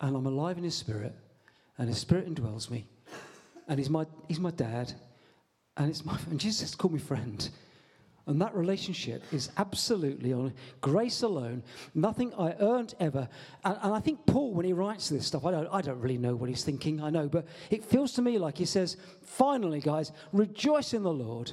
and 0.00 0.16
I'm 0.16 0.26
alive 0.26 0.58
in 0.58 0.64
His 0.64 0.74
Spirit, 0.74 1.14
and 1.78 1.88
His 1.88 1.98
Spirit 1.98 2.32
indwells 2.32 2.70
me, 2.70 2.86
and 3.68 3.78
He's 3.78 3.90
my, 3.90 4.06
he's 4.28 4.40
my 4.40 4.50
dad, 4.50 4.92
and, 5.80 5.88
it's 5.88 6.04
my, 6.04 6.18
and 6.28 6.38
Jesus 6.38 6.74
called 6.74 6.92
me 6.92 6.98
friend. 6.98 7.48
And 8.26 8.38
that 8.42 8.54
relationship 8.54 9.22
is 9.32 9.48
absolutely 9.56 10.30
on 10.30 10.52
grace 10.82 11.22
alone, 11.22 11.62
nothing 11.94 12.34
I 12.34 12.54
earned 12.60 12.94
ever. 13.00 13.26
And, 13.64 13.78
and, 13.82 13.94
I 13.94 13.98
think 13.98 14.26
Paul, 14.26 14.52
when 14.52 14.66
he 14.66 14.74
writes 14.74 15.08
this 15.08 15.26
stuff, 15.26 15.46
I 15.46 15.52
don't, 15.52 15.68
I 15.72 15.80
don't 15.80 15.98
really 15.98 16.18
know 16.18 16.36
what 16.36 16.50
he's 16.50 16.64
thinking, 16.64 17.02
I 17.02 17.08
know, 17.08 17.28
but 17.28 17.46
it 17.70 17.82
feels 17.82 18.12
to 18.12 18.22
me 18.22 18.36
like 18.36 18.58
he 18.58 18.66
says, 18.66 18.98
finally, 19.22 19.80
guys, 19.80 20.12
rejoice 20.34 20.92
in 20.92 21.02
the 21.02 21.12
Lord. 21.12 21.52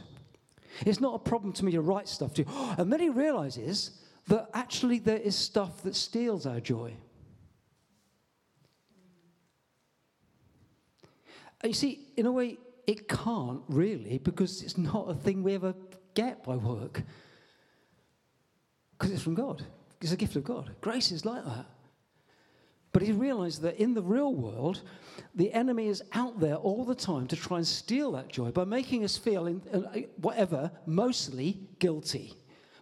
It's 0.86 1.00
not 1.00 1.16
a 1.16 1.20
problem 1.20 1.54
to 1.54 1.66
me 1.66 1.72
to 1.72 1.82
write 1.82 2.10
stuff 2.10 2.34
to 2.34 2.42
you. 2.44 2.50
And 2.78 2.92
then 2.92 3.00
he 3.00 3.08
realizes 3.08 3.92
that 4.28 4.50
actually 4.54 5.00
there 5.00 5.18
is 5.18 5.38
stuff 5.38 5.82
that 5.84 5.96
steals 5.96 6.46
our 6.46 6.60
joy. 6.60 6.94
You 11.64 11.74
see, 11.74 12.10
in 12.18 12.26
a 12.26 12.32
way, 12.32 12.58
it 12.88 13.10
can't 13.10 13.62
really 13.68 14.18
because 14.18 14.64
it's 14.64 14.78
not 14.78 15.10
a 15.10 15.14
thing 15.14 15.44
we 15.44 15.54
ever 15.54 15.76
get 16.14 16.44
by 16.44 16.56
work. 16.56 17.04
Because 18.98 19.14
it's 19.14 19.22
from 19.22 19.36
God, 19.36 19.64
it's 20.02 20.14
a 20.14 20.18
gift 20.18 20.38
of 20.38 20.44
God. 20.44 20.72
Grace 20.82 21.12
is 21.12 21.26
like 21.26 21.46
that. 21.46 21.66
But 22.94 23.04
he 23.04 23.12
realized 23.12 23.62
that 23.62 23.80
in 23.80 23.94
the 23.94 24.02
real 24.02 24.34
world, 24.34 24.82
the 25.36 25.54
enemy 25.54 25.88
is 25.88 26.02
out 26.14 26.40
there 26.40 26.56
all 26.56 26.84
the 26.84 26.96
time 26.96 27.28
to 27.28 27.36
try 27.36 27.58
and 27.58 27.68
steal 27.68 28.14
that 28.14 28.30
joy 28.30 28.50
by 28.50 28.64
making 28.64 29.04
us 29.04 29.18
feel, 29.18 29.46
in, 29.46 29.62
uh, 29.72 30.00
whatever, 30.16 30.72
mostly 30.88 31.60
guilty, 31.78 32.34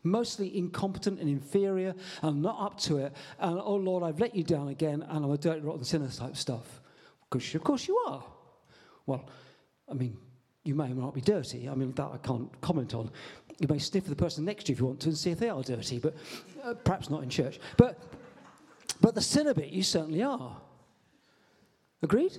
mostly 0.04 0.56
incompetent 0.58 1.20
and 1.20 1.28
inferior 1.28 1.96
and 2.22 2.42
not 2.42 2.58
up 2.62 2.80
to 2.82 3.00
it. 3.00 3.14
And 3.40 3.60
oh 3.60 3.76
Lord, 3.76 4.04
I've 4.04 4.20
let 4.20 4.36
you 4.36 4.44
down 4.44 4.70
again 4.70 5.02
and 5.02 5.26
I'm 5.26 5.32
a 5.32 5.38
dirty, 5.38 5.62
rotten 5.62 5.84
sinner 5.84 6.08
type 6.08 6.38
stuff. 6.38 6.82
Because 7.30 7.56
of 7.56 7.64
course 7.64 7.88
you 7.88 7.98
are. 8.08 8.24
Well, 9.08 9.28
I 9.90 9.94
mean, 9.94 10.18
you 10.64 10.76
may 10.76 10.86
or 10.86 10.96
may 10.96 11.02
not 11.02 11.14
be 11.14 11.22
dirty. 11.22 11.70
I 11.70 11.76
mean, 11.76 11.94
that 11.94 12.10
I 12.14 12.18
can't 12.18 12.50
comment 12.62 12.94
on. 12.94 13.12
You 13.60 13.68
may 13.70 13.80
sniff 13.80 14.06
the 14.06 14.16
person 14.16 14.44
next 14.46 14.66
to 14.66 14.72
you 14.72 14.74
if 14.74 14.80
you 14.80 14.86
want 14.86 15.00
to 15.02 15.10
and 15.10 15.18
see 15.18 15.32
if 15.32 15.40
they 15.40 15.50
are 15.50 15.62
dirty, 15.64 16.00
but 16.00 16.16
uh, 16.64 16.74
perhaps 16.74 17.10
not 17.10 17.24
in 17.24 17.30
church. 17.30 17.60
But, 17.78 18.00
but 19.00 19.16
the 19.16 19.22
sinner 19.22 19.54
bit, 19.54 19.70
you 19.70 19.84
certainly 19.84 20.24
are. 20.24 20.58
Agreed? 22.02 22.38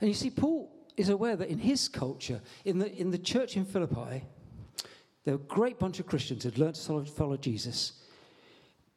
And 0.00 0.08
you 0.08 0.14
see, 0.14 0.30
Paul 0.30 0.70
is 0.96 1.08
aware 1.08 1.36
that 1.36 1.48
in 1.48 1.58
his 1.58 1.88
culture, 1.88 2.40
in 2.64 2.78
the, 2.78 2.92
in 2.94 3.10
the 3.10 3.18
church 3.18 3.56
in 3.56 3.64
Philippi, 3.64 4.24
there 5.24 5.36
were 5.36 5.42
a 5.42 5.48
great 5.48 5.78
bunch 5.78 6.00
of 6.00 6.06
Christians 6.06 6.44
who'd 6.44 6.58
learned 6.58 6.74
to 6.74 7.04
follow 7.04 7.36
Jesus, 7.36 8.04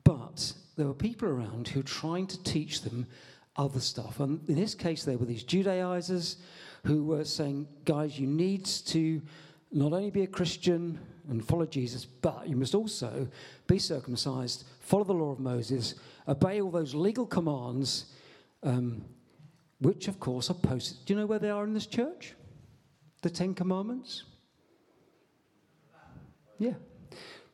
but 0.03 0.53
there 0.77 0.87
were 0.87 0.93
people 0.93 1.27
around 1.27 1.67
who 1.67 1.79
were 1.79 1.83
trying 1.83 2.27
to 2.27 2.41
teach 2.43 2.81
them 2.81 3.05
other 3.55 3.79
stuff. 3.79 4.19
And 4.19 4.47
in 4.47 4.55
this 4.55 4.75
case, 4.75 5.03
they 5.03 5.15
were 5.15 5.25
these 5.25 5.43
Judaizers 5.43 6.37
who 6.85 7.03
were 7.03 7.25
saying, 7.25 7.67
guys, 7.85 8.19
you 8.19 8.27
need 8.27 8.65
to 8.65 9.21
not 9.71 9.93
only 9.93 10.09
be 10.09 10.23
a 10.23 10.27
Christian 10.27 10.99
and 11.29 11.45
follow 11.45 11.65
Jesus, 11.65 12.05
but 12.05 12.47
you 12.47 12.55
must 12.55 12.73
also 12.73 13.27
be 13.67 13.77
circumcised, 13.77 14.65
follow 14.79 15.03
the 15.03 15.13
law 15.13 15.31
of 15.31 15.39
Moses, 15.39 15.95
obey 16.27 16.61
all 16.61 16.71
those 16.71 16.95
legal 16.95 17.25
commands, 17.25 18.05
um, 18.63 19.03
which, 19.79 20.07
of 20.07 20.19
course, 20.19 20.49
are 20.49 20.55
posted. 20.55 21.05
Do 21.05 21.13
you 21.13 21.19
know 21.19 21.25
where 21.25 21.39
they 21.39 21.49
are 21.49 21.63
in 21.63 21.73
this 21.73 21.85
church? 21.85 22.33
The 23.21 23.29
Ten 23.29 23.53
Commandments? 23.53 24.23
Yeah. 26.57 26.73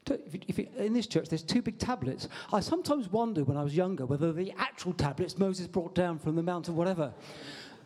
If 0.08 0.60
you, 0.60 0.68
in 0.78 0.94
this 0.94 1.08
church, 1.08 1.30
there's 1.30 1.44
two 1.44 1.64
big 1.64 1.80
tablets. 1.80 2.28
I 2.54 2.60
sometimes 2.60 3.12
wonder 3.12 3.44
when 3.44 3.58
I 3.58 3.64
was 3.64 3.76
younger 3.76 4.06
whether 4.06 4.32
the 4.32 4.54
actual 4.58 4.94
tablets 4.94 5.38
Moses 5.40 5.66
brought 5.66 5.96
down 5.96 6.20
from 6.20 6.36
the 6.36 6.44
mount 6.44 6.68
of 6.68 6.76
whatever 6.76 7.12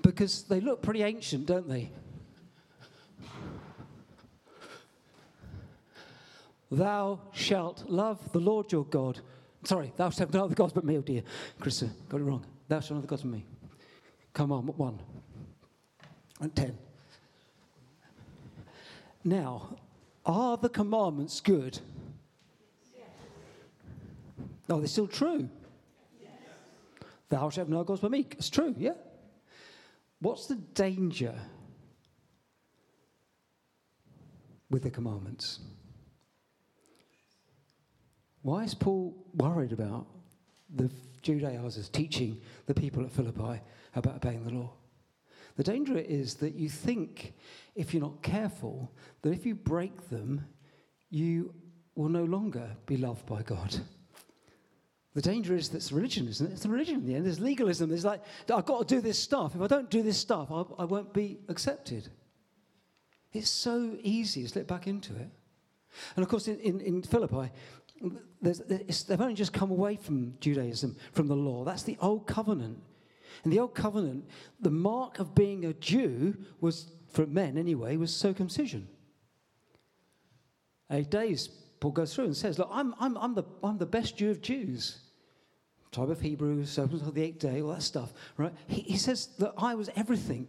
because 0.02 0.44
they 0.44 0.60
look 0.60 0.82
pretty 0.82 1.04
ancient, 1.04 1.46
don't 1.46 1.68
they? 1.68 1.92
Thou 6.72 7.20
shalt 7.34 7.90
love 7.90 8.32
the 8.32 8.40
Lord 8.40 8.72
your 8.72 8.86
God. 8.86 9.20
Sorry, 9.64 9.92
thou 9.98 10.10
shalt 10.10 10.20
have 10.20 10.34
no 10.34 10.46
other 10.46 10.56
gods 10.56 10.72
but 10.74 10.84
me, 10.84 10.98
oh 10.98 11.02
dear. 11.02 11.24
Chris, 11.60 11.84
got 12.08 12.22
it 12.22 12.24
wrong. 12.24 12.46
Thou 12.68 12.80
shalt 12.80 12.90
have 12.90 12.92
no 12.92 12.98
other 13.00 13.08
gods 13.08 13.24
but 13.24 13.32
me. 13.32 13.44
Come 14.34 14.52
on, 14.52 14.68
one. 14.68 15.00
And 16.40 16.56
ten. 16.56 16.78
Now, 19.24 19.76
are 20.26 20.58
the 20.58 20.70
commandments 20.70 21.42
good? 21.42 21.80
Yes. 22.96 23.08
No, 24.70 24.78
they're 24.78 24.88
still 24.88 25.08
true. 25.08 25.50
Yes. 26.22 26.32
Thou 27.30 27.50
shalt 27.50 27.56
have 27.56 27.70
no 27.70 27.84
gods 27.84 28.02
but 28.02 28.12
me. 28.12 28.28
It's 28.32 28.50
true, 28.50 28.76
yeah? 28.78 28.94
What's 30.22 30.48
the 30.48 30.56
danger 30.56 31.36
with 34.70 34.84
the 34.84 34.92
commandments? 34.92 35.60
Why 38.42 38.64
is 38.64 38.74
Paul 38.74 39.16
worried 39.34 39.72
about 39.72 40.08
the 40.76 40.90
Judaizers 41.22 41.90
teaching 41.90 42.42
the 42.66 42.74
people 42.74 43.04
at 43.04 43.12
Philippi 43.12 43.62
about 43.96 44.16
obeying 44.16 44.44
the 44.44 44.52
law? 44.52 44.74
The 45.56 45.64
danger 45.64 45.98
is 45.98 46.36
that 46.36 46.56
you 46.56 46.70
think, 46.70 47.34
if 47.76 47.94
you're 47.94 48.02
not 48.04 48.22
careful, 48.22 48.92
that 49.22 49.32
if 49.32 49.46
you 49.46 49.56
break 49.56 50.10
them, 50.10 50.46
you 51.10 51.54
will 51.96 52.10
no 52.10 52.24
longer 52.24 52.78
be 52.86 52.98
loved 52.98 53.26
by 53.26 53.42
God. 53.42 53.76
The 55.16 55.22
danger 55.22 55.56
is 55.56 55.70
that's 55.70 55.92
religion, 55.92 56.28
isn't 56.28 56.52
it? 56.52 56.54
It's 56.54 56.66
religion 56.66 56.96
in 56.96 57.06
the 57.06 57.16
end. 57.16 57.26
There's 57.26 57.40
legalism. 57.40 57.90
There's 57.90 58.06
like, 58.06 58.22
I've 58.54 58.66
got 58.66 58.88
to 58.88 58.96
do 58.96 59.02
this 59.02 59.18
stuff. 59.18 59.56
If 59.56 59.62
I 59.62 59.68
don't 59.68 59.90
do 59.90 60.04
this 60.04 60.18
stuff, 60.18 60.52
I, 60.52 60.64
I 60.78 60.86
won't 60.86 61.14
be 61.14 61.40
accepted. 61.50 62.10
It's 63.34 63.50
so 63.50 63.98
easy 64.02 64.44
to 64.44 64.50
slip 64.50 64.68
back 64.68 64.88
into 64.88 65.16
it. 65.16 65.30
And 66.16 66.24
of 66.24 66.30
course, 66.30 66.48
in, 66.48 66.60
in, 66.60 66.80
in 66.82 67.02
Philippi, 67.02 67.52
they've 68.42 69.22
only 69.22 69.34
just 69.34 69.54
come 69.54 69.72
away 69.72 69.96
from 69.96 70.36
Judaism, 70.40 70.96
from 71.12 71.28
the 71.28 71.36
law. 71.36 71.64
That's 71.64 71.84
the 71.84 71.98
old 72.02 72.28
covenant. 72.28 72.80
In 73.46 73.52
the 73.52 73.60
old 73.60 73.74
covenant, 73.74 74.26
the 74.60 74.72
mark 74.72 75.20
of 75.20 75.34
being 75.34 75.66
a 75.66 75.74
Jew 75.74 76.38
was, 76.62 76.92
for 77.10 77.26
men 77.26 77.58
anyway, 77.58 77.98
was 77.98 78.16
circumcision. 78.16 78.88
Eight 80.92 81.10
days 81.10 81.50
Paul 81.80 81.92
goes 81.92 82.14
through 82.14 82.26
and 82.26 82.38
says, 82.38 82.60
Look, 82.60 82.70
I'm, 82.72 82.94
I'm, 83.00 83.18
I'm, 83.18 83.36
the, 83.36 83.44
I'm 83.64 83.78
the 83.78 83.86
best 83.86 84.18
Jew 84.18 84.32
of 84.32 84.42
Jews. 84.42 85.00
Tribe 85.92 86.12
of 86.12 86.22
Hebrews, 86.22 86.78
until 86.78 87.00
the 87.00 87.24
eighth 87.24 87.40
day, 87.40 87.62
all 87.62 87.70
that 87.70 87.82
stuff, 87.82 88.14
right? 88.38 88.54
He, 88.68 88.82
he 88.82 88.98
says 88.98 89.30
that 89.40 89.54
I 89.58 89.74
was 89.74 89.90
everything. 89.96 90.48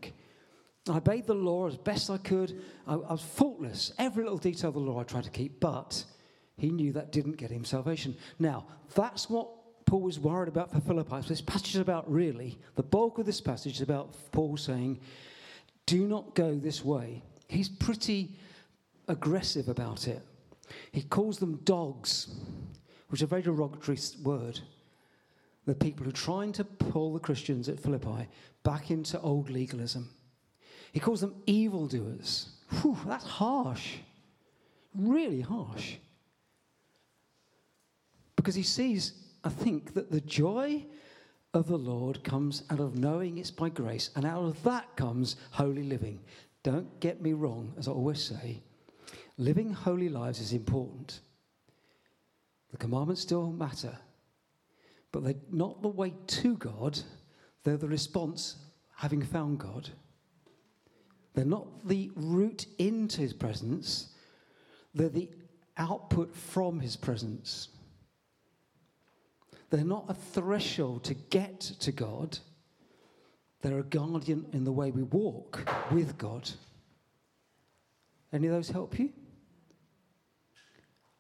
I 0.89 0.99
obeyed 0.99 1.27
the 1.27 1.35
law 1.35 1.67
as 1.67 1.77
best 1.77 2.11
I 2.11 2.19
could. 2.19 2.61
I, 2.87 2.95
I 2.95 3.13
was 3.13 3.23
faultless. 3.23 3.93
Every 3.99 4.23
little 4.23 4.39
detail 4.39 4.69
of 4.69 4.75
the 4.75 4.81
law 4.81 5.01
I 5.01 5.05
tried 5.05 5.25
to 5.25 5.31
keep, 5.31 5.61
but 5.61 6.05
he 6.57 6.71
knew 6.71 6.93
that 6.93 7.11
didn't 7.11 7.39
get 7.39 7.51
him 7.51 7.65
salvation. 7.65 8.17
Now, 8.39 8.67
that's 8.95 9.31
what 9.31 9.49
Paul 9.87 10.03
was 10.03 10.19
worried 10.19 10.49
about 10.49 10.71
for 10.71 10.81
Philippi. 10.81 11.23
So 11.23 11.29
this 11.29 11.41
passage 11.41 11.75
is 11.75 11.81
about 11.81 12.11
really, 12.11 12.59
the 12.77 12.83
bulk 12.83 13.19
of 13.19 13.25
this 13.25 13.41
passage 13.41 13.77
is 13.77 13.81
about 13.81 14.15
Paul 14.33 14.57
saying, 14.57 15.01
do 15.87 16.07
not 16.07 16.35
go 16.35 16.55
this 16.55 16.85
way. 16.85 17.23
He's 17.49 17.69
pretty 17.69 18.37
aggressive 19.09 19.69
about 19.69 20.07
it. 20.07 20.23
He 20.93 21.03
calls 21.03 21.39
them 21.39 21.61
dogs, 21.65 22.29
which 23.09 23.21
is 23.21 23.25
a 23.25 23.27
very 23.27 23.43
derogatory 23.43 23.99
word. 24.23 24.61
The 25.67 25.75
people 25.75 26.05
who 26.05 26.11
are 26.11 26.13
trying 26.13 26.53
to 26.53 26.65
pull 26.65 27.13
the 27.13 27.21
Christians 27.21 27.69
at 27.69 27.81
Philippi 27.81 28.29
back 28.63 28.91
into 28.91 29.21
old 29.21 29.51
legalism. 29.51 30.11
He 30.93 31.01
calls 31.01 31.21
them 31.21 31.35
evildoers. 31.47 32.49
Whew, 32.81 32.99
that's 33.07 33.27
harsh. 33.27 33.97
Really 34.95 35.41
harsh. 35.41 35.97
Because 38.37 38.55
he 38.55 38.63
sees, 38.63 39.13
I 39.45 39.51
think, 39.51 39.95
that 39.95 40.11
the 40.11 40.21
joy 40.21 40.85
of 41.53 41.69
the 41.69 41.79
Lord 41.79 42.25
comes 42.25 42.63
out 42.71 42.81
of 42.81 42.97
knowing 42.97 43.39
it's 43.39 43.51
by 43.51 43.69
grace, 43.69 44.11
and 44.17 44.25
out 44.25 44.45
of 44.45 44.63
that 44.63 44.97
comes 44.97 45.37
holy 45.51 45.83
living. 45.83 46.21
Don't 46.63 47.01
get 47.01 47.21
me 47.21 47.33
wrong, 47.33 47.75
as 47.79 47.89
I 47.89 47.93
always 47.93 48.23
say, 48.23 48.63
Living 49.41 49.73
holy 49.73 50.11
lives 50.11 50.39
is 50.39 50.53
important. 50.53 51.21
The 52.73 52.77
commandments 52.77 53.23
still 53.23 53.51
matter, 53.51 53.97
but 55.13 55.25
they're 55.25 55.35
not 55.51 55.81
the 55.81 55.89
way 55.89 56.13
to 56.27 56.59
God, 56.59 56.99
they're 57.65 57.79
the 57.79 57.89
response 57.89 58.57
having 58.95 59.23
found 59.23 59.59
God. 59.59 59.89
They're 61.33 61.47
not 61.47 61.89
the 61.89 62.11
route 62.17 62.67
into 62.77 63.23
his 63.23 63.33
presence, 63.33 64.09
they're 64.95 65.09
the 65.09 65.31
output 65.79 66.37
from 66.37 66.79
his 66.79 66.97
presence. 66.97 67.69
They're 69.71 69.85
not 69.85 70.05
a 70.11 70.15
threshold 70.15 71.05
to 71.05 71.15
get 71.15 71.61
to 71.61 71.93
God, 71.93 72.39
they're 73.63 73.79
a 73.79 73.85
guardian 73.85 74.45
in 74.53 74.65
the 74.65 74.73
way 74.73 74.91
we 74.91 75.05
walk 75.05 75.67
with 75.91 76.19
God. 76.19 76.51
Any 78.35 78.47
of 78.47 78.53
those 78.53 78.69
help 78.69 78.99
you? 78.99 79.15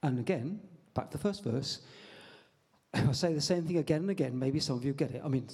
And 0.02 0.18
again, 0.18 0.60
back 0.94 1.10
to 1.10 1.18
the 1.18 1.22
first 1.22 1.44
verse 1.44 1.80
I 2.92 3.12
say 3.12 3.32
the 3.32 3.40
same 3.40 3.64
thing 3.64 3.78
again 3.78 4.02
and 4.02 4.10
again, 4.10 4.38
maybe 4.38 4.58
some 4.60 4.76
of 4.76 4.84
you 4.84 4.92
get 4.92 5.12
it. 5.12 5.22
I 5.24 5.28
mean, 5.28 5.48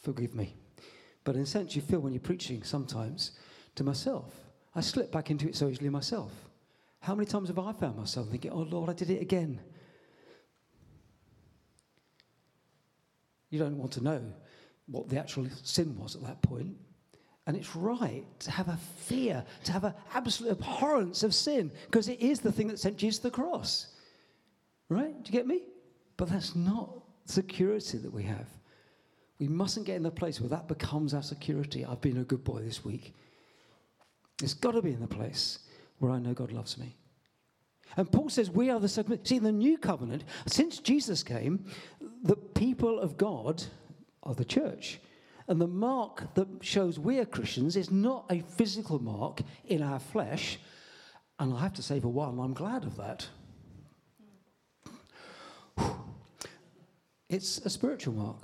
forgive 0.00 0.34
me. 0.34 0.54
But 1.24 1.36
in 1.36 1.42
a 1.42 1.46
sense, 1.46 1.76
you 1.76 1.82
feel 1.82 2.00
when 2.00 2.12
you're 2.12 2.20
preaching 2.20 2.62
sometimes 2.62 3.32
to 3.74 3.84
myself. 3.84 4.32
I 4.74 4.80
slip 4.80 5.12
back 5.12 5.30
into 5.30 5.48
it 5.48 5.56
so 5.56 5.68
easily 5.68 5.90
myself. 5.90 6.32
How 7.00 7.14
many 7.14 7.26
times 7.26 7.48
have 7.48 7.58
I 7.58 7.72
found 7.72 7.96
myself 7.96 8.28
thinking, 8.28 8.52
oh 8.52 8.62
Lord, 8.62 8.90
I 8.90 8.94
did 8.94 9.10
it 9.10 9.20
again? 9.20 9.60
You 13.50 13.58
don't 13.58 13.76
want 13.76 13.92
to 13.92 14.02
know 14.02 14.22
what 14.86 15.08
the 15.08 15.18
actual 15.18 15.46
sin 15.62 15.96
was 15.98 16.16
at 16.16 16.22
that 16.22 16.42
point. 16.42 16.76
And 17.46 17.56
it's 17.56 17.76
right 17.76 18.24
to 18.40 18.50
have 18.50 18.68
a 18.68 18.78
fear, 18.98 19.44
to 19.64 19.72
have 19.72 19.84
an 19.84 19.94
absolute 20.14 20.52
abhorrence 20.52 21.22
of 21.22 21.34
sin, 21.34 21.70
because 21.86 22.08
it 22.08 22.20
is 22.20 22.40
the 22.40 22.50
thing 22.50 22.66
that 22.68 22.78
sent 22.78 22.96
Jesus 22.96 23.18
to 23.18 23.24
the 23.24 23.30
cross. 23.30 23.94
Right? 24.88 25.14
Do 25.22 25.28
you 25.28 25.32
get 25.32 25.46
me? 25.46 25.62
But 26.16 26.28
that's 26.28 26.56
not 26.56 26.90
security 27.24 27.98
that 27.98 28.12
we 28.12 28.24
have. 28.24 28.48
We 29.38 29.48
mustn't 29.48 29.86
get 29.86 29.96
in 29.96 30.02
the 30.02 30.10
place 30.10 30.40
where 30.40 30.48
that 30.50 30.66
becomes 30.66 31.14
our 31.14 31.22
security. 31.22 31.84
I've 31.84 32.00
been 32.00 32.18
a 32.18 32.24
good 32.24 32.42
boy 32.42 32.62
this 32.62 32.84
week. 32.84 33.14
It's 34.42 34.54
got 34.54 34.72
to 34.72 34.82
be 34.82 34.92
in 34.92 35.00
the 35.00 35.06
place 35.06 35.60
where 35.98 36.10
I 36.10 36.18
know 36.18 36.32
God 36.34 36.52
loves 36.52 36.78
me. 36.78 36.96
And 37.96 38.10
Paul 38.10 38.28
says 38.28 38.50
we 38.50 38.70
are 38.70 38.80
the 38.80 38.88
circum- 38.88 39.24
see 39.24 39.36
in 39.36 39.44
the 39.44 39.52
new 39.52 39.78
covenant 39.78 40.24
since 40.46 40.78
Jesus 40.78 41.22
came, 41.22 41.66
the 42.22 42.36
people 42.36 42.98
of 42.98 43.16
God 43.16 43.62
are 44.22 44.34
the 44.34 44.44
church. 44.44 44.98
And 45.48 45.60
the 45.60 45.66
mark 45.66 46.34
that 46.34 46.48
shows 46.60 46.98
we 46.98 47.20
are 47.20 47.24
Christians 47.24 47.76
is 47.76 47.90
not 47.90 48.26
a 48.30 48.40
physical 48.40 49.00
mark 49.02 49.42
in 49.66 49.82
our 49.82 50.00
flesh. 50.00 50.58
And 51.38 51.54
I 51.54 51.60
have 51.60 51.74
to 51.74 51.82
say, 51.82 52.00
for 52.00 52.08
one, 52.08 52.38
I'm 52.40 52.54
glad 52.54 52.84
of 52.84 52.96
that. 52.96 53.28
It's 57.28 57.58
a 57.58 57.70
spiritual 57.70 58.14
mark. 58.14 58.36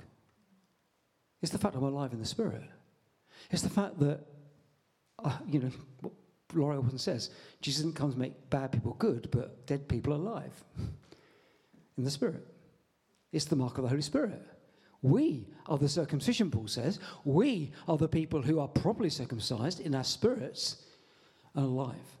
It's 1.41 1.53
the 1.53 1.57
fact 1.57 1.77
I'm 1.77 1.83
alive 1.83 2.11
in 2.11 2.19
the 2.19 2.25
spirit. 2.25 2.63
It's 3.49 3.61
the 3.61 3.69
fact 3.69 3.97
that, 3.99 4.19
uh, 5.23 5.37
you 5.47 5.59
know, 5.59 5.71
what 6.01 6.11
Laurie 6.53 6.77
often 6.77 6.97
says, 6.97 7.29
Jesus 7.61 7.81
didn't 7.81 7.95
come 7.95 8.11
to 8.11 8.19
make 8.19 8.49
bad 8.49 8.73
people 8.73 8.95
good, 8.99 9.29
but 9.31 9.65
dead 9.67 9.87
people 9.87 10.13
alive 10.13 10.51
in 11.97 12.03
the 12.03 12.11
spirit. 12.11 12.45
It's 13.31 13.45
the 13.45 13.55
mark 13.55 13.77
of 13.77 13.83
the 13.83 13.89
Holy 13.89 14.01
Spirit. 14.01 14.41
We 15.03 15.45
are 15.67 15.77
the 15.77 15.89
circumcision, 15.89 16.49
Paul 16.49 16.67
says. 16.67 16.99
We 17.25 17.71
are 17.87 17.97
the 17.97 18.07
people 18.07 18.41
who 18.41 18.59
are 18.59 18.69
properly 18.69 19.09
circumcised 19.09 19.81
in 19.81 19.93
our 19.93 20.03
spirits 20.03 20.77
and 21.53 21.65
alive. 21.65 22.17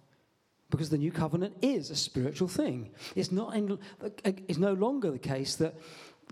Because 0.69 0.89
the 0.89 0.97
new 0.97 1.11
covenant 1.11 1.55
is 1.61 1.89
a 1.89 1.95
spiritual 1.95 2.49
thing. 2.49 2.91
It's, 3.15 3.31
not 3.31 3.55
in, 3.55 3.79
it's 4.23 4.59
no 4.59 4.73
longer 4.73 5.11
the 5.11 5.19
case 5.19 5.55
that 5.55 5.75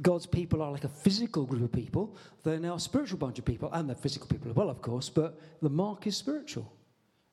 God's 0.01 0.25
people 0.25 0.61
are 0.61 0.71
like 0.71 0.83
a 0.83 0.89
physical 0.89 1.45
group 1.45 1.63
of 1.63 1.71
people. 1.71 2.17
They're 2.43 2.59
now 2.59 2.75
a 2.75 2.79
spiritual 2.79 3.17
bunch 3.17 3.39
of 3.39 3.45
people, 3.45 3.69
and 3.71 3.87
they're 3.87 3.95
physical 3.95 4.27
people 4.27 4.49
as 4.49 4.55
well, 4.55 4.69
of 4.69 4.81
course, 4.81 5.09
but 5.09 5.39
the 5.61 5.69
mark 5.69 6.05
is 6.05 6.17
spiritual. 6.17 6.71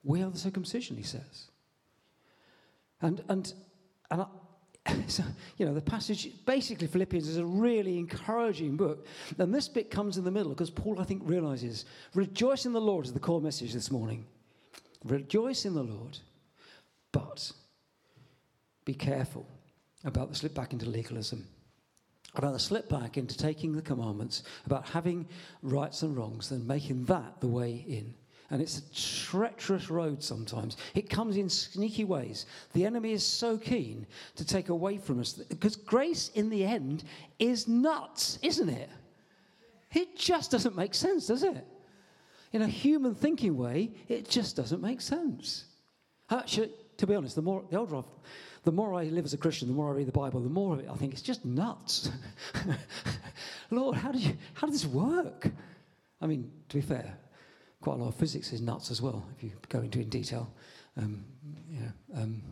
We 0.04 0.22
are 0.22 0.30
the 0.30 0.38
circumcision, 0.38 0.96
he 0.96 1.02
says. 1.02 1.50
And, 3.00 3.22
and, 3.28 3.52
and 4.10 4.22
I, 4.22 4.26
so, 5.06 5.22
you 5.56 5.66
know, 5.66 5.74
the 5.74 5.80
passage, 5.80 6.30
basically, 6.46 6.86
Philippians 6.86 7.28
is 7.28 7.36
a 7.36 7.44
really 7.44 7.98
encouraging 7.98 8.76
book. 8.76 9.06
And 9.38 9.54
this 9.54 9.68
bit 9.68 9.90
comes 9.90 10.16
in 10.16 10.24
the 10.24 10.30
middle 10.30 10.50
because 10.50 10.70
Paul, 10.70 11.00
I 11.00 11.04
think, 11.04 11.22
realizes 11.24 11.84
rejoice 12.14 12.66
in 12.66 12.72
the 12.72 12.80
Lord 12.80 13.06
is 13.06 13.12
the 13.12 13.20
core 13.20 13.40
message 13.40 13.72
this 13.72 13.90
morning. 13.90 14.26
Rejoice 15.04 15.64
in 15.64 15.74
the 15.74 15.82
Lord, 15.82 16.18
but 17.12 17.52
be 18.84 18.94
careful 18.94 19.46
about 20.04 20.28
the 20.28 20.34
slip 20.34 20.54
back 20.54 20.72
into 20.72 20.86
legalism, 20.86 21.46
about 22.34 22.52
the 22.52 22.58
slip 22.58 22.88
back 22.88 23.16
into 23.16 23.36
taking 23.36 23.72
the 23.72 23.82
commandments, 23.82 24.42
about 24.66 24.88
having 24.88 25.28
rights 25.62 26.02
and 26.02 26.16
wrongs, 26.16 26.50
and 26.50 26.66
making 26.66 27.04
that 27.04 27.40
the 27.40 27.46
way 27.46 27.84
in. 27.86 28.14
And 28.50 28.62
it's 28.62 28.78
a 28.78 29.26
treacherous 29.26 29.90
road 29.90 30.22
sometimes. 30.22 30.78
It 30.94 31.10
comes 31.10 31.36
in 31.36 31.50
sneaky 31.50 32.04
ways. 32.04 32.46
The 32.72 32.86
enemy 32.86 33.12
is 33.12 33.24
so 33.24 33.58
keen 33.58 34.06
to 34.36 34.44
take 34.44 34.70
away 34.70 34.96
from 34.96 35.20
us 35.20 35.34
because 35.34 35.76
grace, 35.76 36.30
in 36.34 36.48
the 36.48 36.64
end, 36.64 37.04
is 37.38 37.68
nuts, 37.68 38.38
isn't 38.42 38.70
it? 38.70 38.88
It 39.92 40.16
just 40.16 40.50
doesn't 40.50 40.76
make 40.76 40.94
sense, 40.94 41.26
does 41.26 41.42
it? 41.42 41.66
In 42.52 42.62
a 42.62 42.66
human 42.66 43.14
thinking 43.14 43.56
way, 43.56 43.90
it 44.08 44.28
just 44.28 44.56
doesn't 44.56 44.80
make 44.80 45.02
sense. 45.02 45.64
Actually, 46.30 46.70
to 46.96 47.06
be 47.06 47.14
honest, 47.14 47.36
the 47.36 47.42
more 47.42 47.64
the 47.70 47.76
older 47.76 47.96
I've, 47.96 48.04
the 48.64 48.72
more 48.72 48.94
I 48.94 49.04
live 49.04 49.24
as 49.24 49.34
a 49.34 49.38
Christian, 49.38 49.68
the 49.68 49.74
more 49.74 49.90
I 49.90 49.96
read 49.96 50.08
the 50.08 50.12
Bible, 50.12 50.40
the 50.40 50.48
more 50.48 50.74
of 50.74 50.80
it 50.80 50.88
I 50.90 50.94
think 50.94 51.12
it's 51.12 51.22
just 51.22 51.44
nuts. 51.44 52.10
Lord, 53.70 53.96
how 53.96 54.12
did 54.12 54.22
you 54.22 54.36
how 54.54 54.66
did 54.66 54.74
this 54.74 54.86
work? 54.86 55.50
I 56.20 56.26
mean, 56.26 56.50
to 56.70 56.76
be 56.76 56.82
fair, 56.82 57.16
quite 57.80 57.94
a 57.94 58.02
lot 58.02 58.08
of 58.08 58.14
physics 58.14 58.52
is 58.52 58.60
nuts 58.60 58.90
as 58.90 59.00
well, 59.00 59.26
if 59.36 59.42
you 59.42 59.52
go 59.68 59.80
into 59.80 60.00
in 60.00 60.08
detail. 60.08 60.52
Um, 60.96 61.24
yeah, 61.70 61.90
um, 62.20 62.42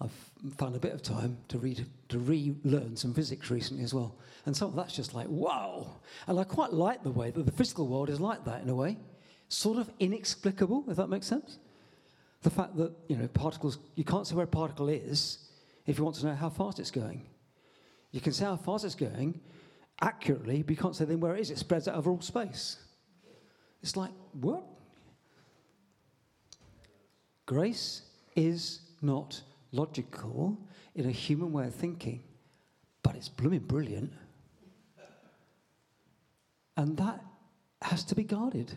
I've 0.00 0.54
found 0.56 0.74
a 0.74 0.78
bit 0.78 0.92
of 0.92 1.02
time 1.02 1.38
to 1.48 1.58
read 1.58 1.86
to 2.08 2.18
relearn 2.18 2.96
some 2.96 3.14
physics 3.14 3.50
recently 3.50 3.84
as 3.84 3.94
well, 3.94 4.16
and 4.46 4.56
some 4.56 4.68
of 4.68 4.76
that's 4.76 4.94
just 4.94 5.14
like 5.14 5.28
wow. 5.28 5.96
And 6.26 6.40
I 6.40 6.44
quite 6.44 6.72
like 6.72 7.02
the 7.02 7.10
way 7.10 7.30
that 7.30 7.46
the 7.46 7.52
physical 7.52 7.86
world 7.86 8.10
is 8.10 8.20
like 8.20 8.44
that 8.46 8.62
in 8.62 8.68
a 8.68 8.74
way, 8.74 8.98
sort 9.48 9.78
of 9.78 9.90
inexplicable, 10.00 10.84
if 10.88 10.96
that 10.96 11.08
makes 11.08 11.26
sense. 11.26 11.58
The 12.42 12.50
fact 12.50 12.76
that 12.76 12.92
you 13.08 13.16
know 13.16 13.28
particles, 13.28 13.78
you 13.94 14.04
can't 14.04 14.26
say 14.26 14.34
where 14.34 14.44
a 14.44 14.48
particle 14.48 14.88
is 14.88 15.38
if 15.86 15.98
you 15.98 16.04
want 16.04 16.16
to 16.16 16.26
know 16.26 16.34
how 16.34 16.48
fast 16.48 16.80
it's 16.80 16.90
going. 16.90 17.26
You 18.10 18.20
can 18.20 18.32
say 18.32 18.44
how 18.44 18.56
fast 18.56 18.84
it's 18.84 18.94
going 18.94 19.40
accurately, 20.00 20.62
but 20.62 20.70
you 20.70 20.76
can't 20.76 20.96
say 20.96 21.04
then 21.04 21.20
where 21.20 21.36
it 21.36 21.40
is. 21.40 21.50
It 21.50 21.58
spreads 21.58 21.86
out 21.86 21.96
over 21.96 22.10
all 22.10 22.20
space. 22.20 22.78
It's 23.82 23.96
like, 23.96 24.12
what? 24.40 24.62
Grace 27.46 28.02
is 28.36 28.80
not 29.00 29.42
logical 29.72 30.56
in 30.94 31.06
a 31.06 31.10
human 31.10 31.52
way 31.52 31.66
of 31.66 31.74
thinking, 31.74 32.22
but 33.02 33.16
it's 33.16 33.28
blooming 33.28 33.60
brilliant. 33.60 34.12
And 36.76 36.96
that 36.96 37.22
has 37.82 38.04
to 38.04 38.14
be 38.14 38.24
guarded 38.24 38.72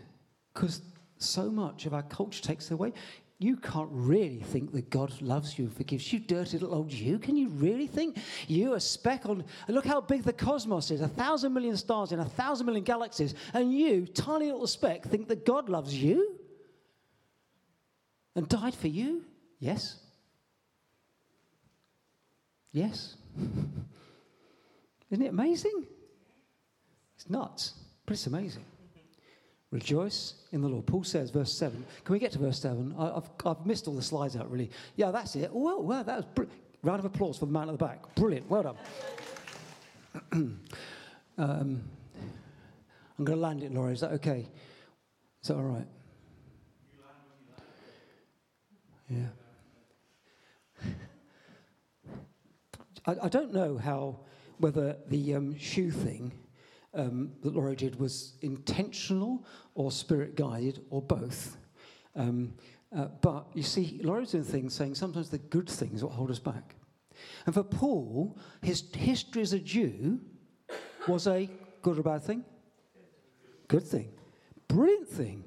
because 0.52 0.82
so 1.18 1.50
much 1.50 1.86
of 1.86 1.94
our 1.94 2.02
culture 2.02 2.42
takes 2.42 2.66
it 2.66 2.74
away. 2.74 2.92
You 3.38 3.56
can't 3.56 3.90
really 3.92 4.38
think 4.38 4.72
that 4.72 4.88
God 4.88 5.20
loves 5.20 5.58
you 5.58 5.66
and 5.66 5.76
forgives 5.76 6.10
you, 6.10 6.18
dirty 6.18 6.58
little 6.58 6.74
old 6.74 6.90
you. 6.90 7.18
Can 7.18 7.36
you 7.36 7.48
really 7.50 7.86
think 7.86 8.16
you 8.48 8.72
a 8.74 8.80
speck 8.80 9.26
on? 9.26 9.44
Look 9.68 9.84
how 9.84 10.00
big 10.00 10.22
the 10.22 10.32
cosmos 10.32 10.90
is 10.90 11.02
a 11.02 11.08
thousand 11.08 11.52
million 11.52 11.76
stars 11.76 12.12
in 12.12 12.20
a 12.20 12.24
thousand 12.24 12.64
million 12.64 12.84
galaxies, 12.84 13.34
and 13.52 13.74
you, 13.74 14.06
tiny 14.06 14.46
little 14.46 14.66
speck, 14.66 15.04
think 15.04 15.28
that 15.28 15.44
God 15.44 15.68
loves 15.68 15.94
you 15.94 16.36
and 18.34 18.48
died 18.48 18.74
for 18.74 18.88
you? 18.88 19.22
Yes. 19.58 19.96
Yes. 22.72 23.16
Isn't 25.10 25.24
it 25.24 25.28
amazing? 25.28 25.86
It's 27.16 27.28
nuts, 27.28 27.74
but 28.06 28.14
it's 28.14 28.26
amazing. 28.26 28.64
Rejoice 29.76 30.32
in 30.52 30.62
the 30.62 30.68
Lord. 30.68 30.86
Paul 30.86 31.04
says, 31.04 31.28
verse 31.28 31.52
7. 31.52 31.84
Can 32.02 32.12
we 32.14 32.18
get 32.18 32.32
to 32.32 32.38
verse 32.38 32.58
7? 32.60 32.94
I, 32.98 33.12
have 33.12 33.28
I've 33.44 33.66
missed 33.66 33.86
all 33.86 33.94
the 33.94 34.00
slides 34.00 34.34
out, 34.34 34.50
really. 34.50 34.70
Yeah, 34.96 35.10
that's 35.10 35.36
it. 35.36 35.52
Well, 35.52 35.82
well 35.82 36.02
that 36.02 36.16
was 36.16 36.24
br- 36.34 36.44
round 36.82 37.00
of 37.00 37.04
applause 37.04 37.36
for 37.36 37.44
the 37.44 37.52
man 37.52 37.68
at 37.68 37.72
the 37.72 37.84
back. 37.84 38.14
Brilliant. 38.14 38.48
Well 38.48 38.62
done. 38.62 38.76
um, 41.36 41.82
I'm 43.18 43.24
going 43.26 43.36
to 43.36 43.42
land 43.42 43.62
it, 43.64 43.74
Laura. 43.74 43.92
Is 43.92 44.00
that 44.00 44.12
okay? 44.12 44.48
Is 45.42 45.48
that 45.48 45.56
all 45.56 45.62
right? 45.62 45.86
Yeah. 49.10 49.26
I, 53.04 53.16
I 53.24 53.28
don't 53.28 53.52
know 53.52 53.76
how, 53.76 54.20
whether 54.56 54.96
the 55.10 55.34
um, 55.34 55.58
shoe 55.58 55.90
thing 55.90 56.32
um, 56.96 57.32
that 57.42 57.54
Laura 57.54 57.76
did 57.76 57.98
was 58.00 58.34
intentional 58.42 59.44
or 59.74 59.92
spirit 59.92 60.34
guided 60.34 60.82
or 60.90 61.02
both. 61.02 61.56
Um, 62.14 62.54
uh, 62.96 63.06
but 63.20 63.46
you 63.54 63.62
see, 63.62 64.00
Laura's 64.02 64.30
doing 64.30 64.44
things 64.44 64.74
saying 64.74 64.94
sometimes 64.94 65.28
the 65.28 65.38
good 65.38 65.68
things 65.68 66.02
what 66.02 66.12
hold 66.12 66.30
us 66.30 66.38
back. 66.38 66.74
And 67.44 67.54
for 67.54 67.62
Paul, 67.62 68.38
his 68.62 68.84
history 68.94 69.42
as 69.42 69.52
a 69.52 69.58
Jew 69.58 70.20
was 71.06 71.26
a 71.26 71.48
good 71.82 71.98
or 71.98 72.02
bad 72.02 72.22
thing? 72.22 72.44
Good 73.68 73.84
thing. 73.84 74.12
Brilliant 74.68 75.08
thing, 75.08 75.44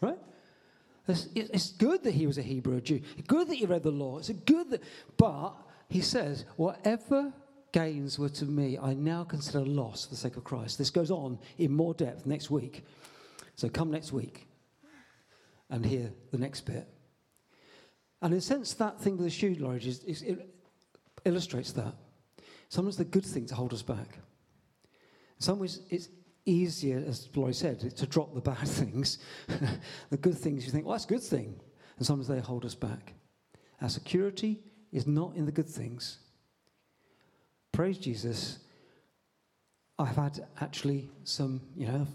right? 0.00 0.18
It's, 1.06 1.28
it's 1.34 1.72
good 1.72 2.02
that 2.04 2.12
he 2.14 2.26
was 2.26 2.38
a 2.38 2.42
Hebrew 2.42 2.80
Jew. 2.80 3.00
Good 3.26 3.48
that 3.48 3.54
he 3.54 3.66
read 3.66 3.82
the 3.82 3.90
law. 3.90 4.18
It's 4.18 4.28
a 4.28 4.34
good 4.34 4.70
that, 4.70 4.82
but 5.16 5.54
he 5.88 6.00
says, 6.00 6.44
whatever 6.56 7.32
gains 7.72 8.18
were 8.18 8.28
to 8.30 8.44
me, 8.44 8.78
I 8.78 8.94
now 8.94 9.24
consider 9.24 9.60
loss 9.60 10.04
for 10.04 10.10
the 10.10 10.16
sake 10.16 10.36
of 10.36 10.44
Christ. 10.44 10.78
This 10.78 10.90
goes 10.90 11.10
on 11.10 11.38
in 11.58 11.72
more 11.72 11.94
depth 11.94 12.26
next 12.26 12.50
week. 12.50 12.84
So 13.56 13.68
come 13.68 13.90
next 13.90 14.12
week 14.12 14.46
and 15.70 15.84
hear 15.84 16.12
the 16.30 16.38
next 16.38 16.62
bit. 16.62 16.88
And 18.22 18.32
in 18.32 18.38
a 18.38 18.42
sense, 18.42 18.74
that 18.74 19.00
thing 19.00 19.16
with 19.16 19.26
the 19.26 19.30
shoe, 19.30 19.56
Laurie, 19.58 19.78
is, 19.78 20.02
is, 20.04 20.24
illustrates 21.24 21.72
that. 21.72 21.94
Sometimes 22.68 22.96
the 22.96 23.04
good 23.04 23.24
things 23.24 23.50
hold 23.50 23.72
us 23.72 23.82
back. 23.82 24.18
In 25.36 25.40
some 25.40 25.58
ways, 25.58 25.80
it's 25.90 26.08
easier, 26.44 27.02
as 27.06 27.28
Laurie 27.34 27.54
said, 27.54 27.78
to 27.96 28.06
drop 28.06 28.34
the 28.34 28.40
bad 28.40 28.56
things. 28.68 29.18
the 30.10 30.16
good 30.16 30.36
things, 30.36 30.64
you 30.64 30.72
think, 30.72 30.84
well, 30.84 30.94
that's 30.94 31.04
a 31.04 31.08
good 31.08 31.22
thing. 31.22 31.60
And 31.98 32.06
sometimes 32.06 32.28
they 32.28 32.40
hold 32.40 32.64
us 32.64 32.74
back. 32.74 33.14
Our 33.80 33.88
security 33.88 34.60
is 34.92 35.06
not 35.06 35.36
in 35.36 35.46
the 35.46 35.52
good 35.52 35.68
things. 35.68 36.18
Praise 37.72 37.98
Jesus. 37.98 38.58
I've 39.98 40.16
had 40.16 40.46
actually 40.60 41.10
some, 41.24 41.60
you 41.76 41.86
know, 41.86 42.06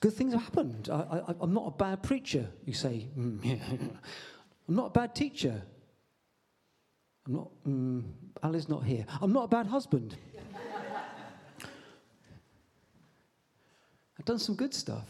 good 0.00 0.14
things 0.14 0.32
have 0.32 0.42
happened. 0.42 0.88
I, 0.90 1.34
am 1.42 1.52
not 1.52 1.66
a 1.66 1.70
bad 1.70 2.02
preacher, 2.02 2.46
you 2.64 2.72
say. 2.72 3.08
Mm, 3.18 3.44
yeah. 3.44 3.56
I'm 4.68 4.74
not 4.74 4.86
a 4.86 4.90
bad 4.90 5.14
teacher. 5.14 5.62
I'm 7.26 7.34
not, 7.34 7.48
mm, 7.66 8.02
Ali's 8.42 8.68
not 8.68 8.84
here. 8.84 9.04
I'm 9.20 9.32
not 9.32 9.44
a 9.44 9.48
bad 9.48 9.66
husband. 9.66 10.16
I've 14.18 14.24
done 14.24 14.38
some 14.38 14.54
good 14.54 14.72
stuff, 14.72 15.08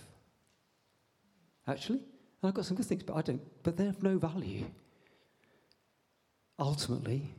actually. 1.67 2.01
And 2.43 2.49
I've 2.49 2.55
got 2.55 2.65
some 2.65 2.77
good 2.77 2.87
things, 2.87 3.03
but 3.03 3.17
I 3.17 3.23
don't, 3.23 3.41
but 3.63 3.77
they're 3.77 3.89
of 3.89 4.03
no 4.03 4.19
value. 4.19 4.65
Ultimately, 6.59 7.35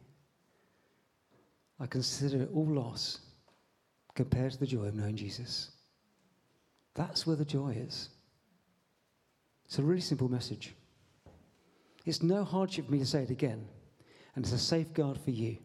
I 1.80 1.86
consider 1.86 2.42
it 2.42 2.50
all 2.54 2.68
loss 2.68 3.20
compared 4.16 4.52
to 4.54 4.60
the 4.60 4.66
joy 4.66 4.86
of 4.86 4.96
knowing 4.96 5.16
Jesus. 5.16 5.72
That's 6.96 7.28
where 7.28 7.36
the 7.36 7.46
joy 7.46 7.70
is. 7.70 8.10
It's 9.66 9.78
a 9.78 9.84
really 9.84 10.02
simple 10.02 10.30
message. 10.30 10.74
It's 12.06 12.24
no 12.24 12.44
hardship 12.44 12.86
for 12.86 12.92
me 12.94 13.00
to 13.00 13.06
say 13.06 13.24
it 13.24 13.30
again, 13.30 13.68
and 14.34 14.44
it's 14.44 14.54
a 14.54 14.58
safeguard 14.58 15.20
for 15.20 15.32
you. 15.32 15.58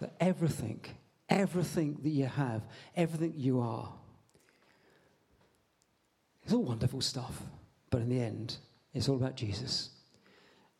That 0.00 0.14
everything, 0.18 0.80
everything 1.28 1.98
that 2.02 2.10
you 2.10 2.26
have, 2.26 2.62
everything 2.96 3.34
you 3.36 3.60
are, 3.60 3.92
it's 6.42 6.54
all 6.54 6.64
wonderful 6.64 7.02
stuff, 7.02 7.42
but 7.90 8.00
in 8.00 8.08
the 8.08 8.20
end, 8.20 8.56
it's 8.94 9.08
all 9.08 9.16
about 9.16 9.36
Jesus. 9.36 9.90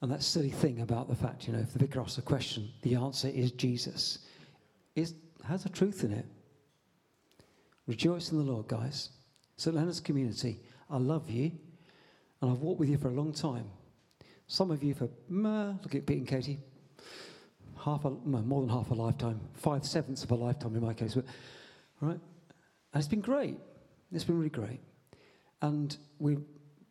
And 0.01 0.11
that 0.13 0.23
silly 0.23 0.51
thing 0.51 0.81
about 0.81 1.09
the 1.09 1.15
fact, 1.15 1.47
you 1.47 1.53
know, 1.53 1.59
if 1.59 1.73
the 1.73 1.81
vicar 1.81 2.01
asks 2.01 2.19
a 2.19 2.23
question, 2.23 2.71
the 2.83 2.95
answer 2.95 3.29
is 3.29 3.51
Jesus, 3.53 4.21
is, 4.95 5.15
has 5.45 5.65
a 5.65 5.69
truth 5.69 6.05
in 6.05 6.13
it. 6.13 6.27
Rejoice 7.87 8.31
in 8.31 8.39
the 8.39 8.45
Lord, 8.45 8.69
guys. 8.69 9.11
St. 9.57 9.75
Leonard's 9.75 9.99
community, 9.99 10.61
I 10.89 10.99
love 10.99 11.29
you, 11.29 11.51
and 12.41 12.51
I've 12.53 12.61
walked 12.61 12.79
with 12.79 12.89
you 12.89 12.97
for 12.97 13.09
a 13.09 13.13
long 13.13 13.33
time. 13.33 13.65
Some 14.47 14.71
of 14.71 14.83
you 14.85 14.95
for, 14.95 15.09
look 15.29 15.95
at 15.95 16.07
Pete 16.07 16.19
and 16.19 16.29
Katie, 16.29 16.61
half 17.85 18.05
a, 18.05 18.11
more 18.11 18.61
than 18.61 18.71
half 18.71 18.91
a 18.91 18.95
lifetime, 18.95 19.41
five 19.55 19.85
sevenths 19.85 20.23
of 20.23 20.31
a 20.31 20.35
lifetime 20.37 20.77
in 20.77 20.83
my 20.83 20.95
case. 20.95 21.15
But, 21.15 21.25
right? 22.01 22.21
And 22.93 23.01
it's 23.01 23.09
been 23.09 23.21
great. 23.21 23.57
It's 24.13 24.25
been 24.25 24.39
really 24.39 24.49
great. 24.49 24.81
And 25.61 25.97
we, 26.19 26.39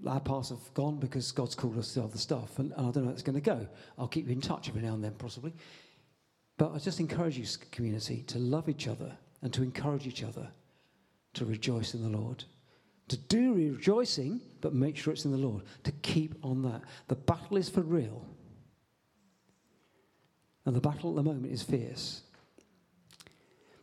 our 0.06 0.20
paths 0.20 0.50
have 0.50 0.74
gone 0.74 0.98
because 0.98 1.32
God's 1.32 1.56
called 1.56 1.78
us 1.78 1.94
to 1.94 2.04
other 2.04 2.18
stuff, 2.18 2.60
and, 2.60 2.74
I 2.74 2.82
don't 2.82 2.98
know 2.98 3.06
how 3.06 3.10
it's 3.12 3.24
going 3.24 3.36
to 3.36 3.42
go. 3.42 3.68
I'll 3.98 4.08
keep 4.08 4.28
you 4.28 4.34
in 4.34 4.42
touch 4.42 4.70
every 4.70 4.82
now 4.82 4.94
and 4.94 5.04
then, 5.04 5.14
possibly. 5.14 5.54
But 6.58 6.74
I 6.74 6.78
just 6.78 7.00
encourage 7.00 7.38
you, 7.38 7.46
community, 7.72 8.24
to 8.28 8.40
love 8.40 8.70
each 8.70 8.88
other 8.88 9.16
and 9.42 9.54
to 9.54 9.64
encourage 9.64 10.08
each 10.08 10.24
other 10.24 10.48
to 11.34 11.46
rejoice 11.46 11.94
in 11.94 12.04
the 12.04 12.18
Lord. 12.18 12.44
To 13.10 13.18
do 13.18 13.54
rejoicing, 13.54 14.42
but 14.60 14.74
make 14.74 14.98
sure 14.98 15.14
it's 15.14 15.26
in 15.26 15.32
the 15.32 15.38
Lord. 15.38 15.64
To 15.84 15.92
keep 16.02 16.36
on 16.44 16.62
that. 16.64 16.82
The 17.08 17.16
battle 17.16 17.58
is 17.58 17.70
for 17.70 17.82
real. 17.82 18.26
And 20.66 20.76
the 20.76 20.82
battle 20.82 21.12
at 21.12 21.16
the 21.16 21.24
moment 21.24 21.54
is 21.54 21.64
fierce. 21.64 22.24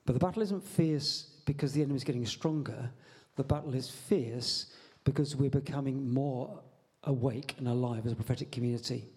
But 0.04 0.12
the 0.12 0.18
battle 0.18 0.42
isn't 0.42 0.62
fierce 0.62 1.30
because 1.46 1.72
the 1.72 1.80
enemy 1.80 1.96
is 1.96 2.04
getting 2.04 2.26
stronger. 2.26 2.90
The 3.36 3.44
battle 3.44 3.74
is 3.74 3.88
fierce 3.88 4.66
because 5.04 5.36
we're 5.36 5.50
becoming 5.50 6.12
more 6.12 6.60
awake 7.04 7.54
and 7.58 7.68
alive 7.68 8.06
as 8.06 8.12
a 8.12 8.16
prophetic 8.16 8.50
community. 8.50 9.08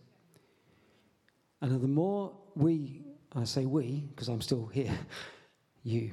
And 1.62 1.82
the 1.82 1.88
more 1.88 2.34
we, 2.56 3.02
I 3.36 3.46
say 3.46 3.66
we, 3.66 4.06
because 4.10 4.28
I'm 4.28 4.42
still 4.42 4.68
here, 4.68 4.98
you, 5.84 6.12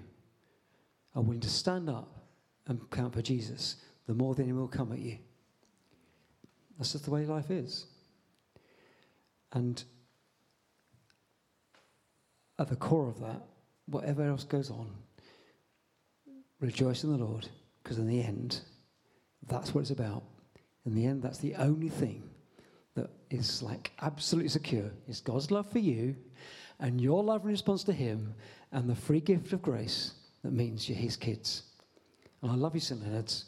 are 1.15 1.23
willing 1.23 1.41
to 1.41 1.51
stand 1.51 1.89
up 1.89 2.25
and 2.67 2.91
count 2.91 3.15
for 3.15 3.23
Jesus, 3.23 3.77
the 4.07 4.15
more 4.15 4.35
the 4.35 4.43
enemy 4.43 4.59
will 4.59 4.69
come 4.69 4.93
at 4.93 4.99
you. 4.99 5.19
That's 6.79 6.93
just 6.93 7.05
the 7.05 7.11
way 7.11 7.25
life 7.25 7.51
is. 7.51 7.87
And 9.53 9.83
at 12.59 12.69
the 12.69 12.77
core 12.77 13.09
of 13.09 13.21
that, 13.21 13.43
whatever 13.87 14.25
else 14.25 14.45
goes 14.45 14.71
on, 14.71 14.91
rejoice 16.61 17.05
in 17.05 17.13
the 17.13 17.25
Lord, 17.25 17.49
because 17.83 17.99
in 17.99 18.07
the 18.07 18.23
end, 18.23 18.61
that's 19.49 19.75
what 19.75 19.83
it's 19.83 19.91
about. 19.91 20.23
In 20.87 20.95
the 20.95 21.07
end, 21.07 21.23
that's 21.23 21.39
the 21.39 21.55
only 21.57 21.89
thing 21.89 22.23
that 22.95 23.11
is 23.31 23.63
like 23.63 23.93
absolutely 24.03 24.51
secure. 24.51 24.91
Is 25.09 25.21
God's 25.21 25.51
love 25.51 25.71
for 25.71 25.79
you 25.79 26.15
and 26.81 27.01
your 27.01 27.23
love 27.23 27.43
in 27.45 27.49
response 27.51 27.85
to 27.85 27.93
Him 27.93 28.35
and 28.73 28.89
the 28.89 28.95
free 28.95 29.21
gift 29.21 29.53
of 29.53 29.63
grace 29.63 30.13
that 30.43 30.53
means 30.53 30.89
you're 30.89 30.99
His 30.99 31.17
kids. 31.17 31.63
And 32.43 32.51
I 32.51 32.55
love 32.55 32.75
you, 32.75 32.81
St. 32.81 33.03
Leonard's. 33.03 33.47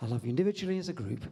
I 0.00 0.06
love 0.06 0.24
you 0.24 0.30
individually 0.30 0.78
as 0.78 0.88
a 0.88 0.92
group. 0.92 1.24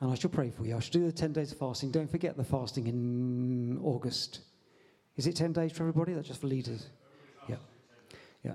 And 0.00 0.10
I 0.10 0.14
shall 0.14 0.30
pray 0.30 0.50
for 0.50 0.64
you. 0.64 0.76
I 0.76 0.80
shall 0.80 0.92
do 0.92 1.06
the 1.06 1.12
10 1.12 1.32
days 1.32 1.52
of 1.52 1.58
fasting. 1.58 1.90
Don't 1.90 2.10
forget 2.10 2.36
the 2.36 2.44
fasting 2.44 2.86
in 2.86 3.78
August. 3.82 4.40
Is 5.16 5.26
it 5.26 5.36
10 5.36 5.52
days 5.52 5.72
for 5.72 5.82
everybody? 5.82 6.14
That's 6.14 6.26
just 6.26 6.40
for 6.40 6.46
leaders. 6.46 6.88
Yeah. 7.48 7.56
Yeah. 8.42 8.54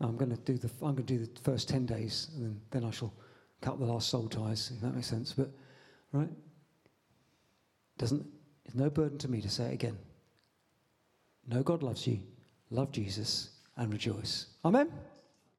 I'm 0.00 0.16
going 0.16 0.30
to 0.30 0.36
do 0.36 0.56
the 0.56 0.70
I'm 0.80 0.94
going 0.94 1.06
to 1.06 1.18
do 1.18 1.26
the 1.26 1.40
first 1.42 1.68
10 1.68 1.86
days 1.86 2.30
and 2.34 2.44
then, 2.44 2.60
then 2.70 2.84
I 2.84 2.90
shall 2.90 3.12
cut 3.60 3.78
the 3.78 3.84
last 3.84 4.08
soul 4.08 4.28
ties, 4.28 4.70
if 4.74 4.80
that 4.80 4.94
makes 4.94 5.06
sense. 5.06 5.32
But 5.32 5.50
right? 6.12 6.30
Doesn't 7.98 8.26
it's 8.64 8.74
no 8.74 8.90
burden 8.90 9.18
to 9.18 9.28
me 9.28 9.40
to 9.40 9.48
say 9.48 9.64
it 9.64 9.74
again. 9.74 9.98
Know 11.46 11.62
God 11.62 11.82
loves 11.82 12.06
you, 12.06 12.20
love 12.70 12.92
Jesus, 12.92 13.50
and 13.76 13.90
rejoice. 13.92 14.46
Amen. 14.64 14.90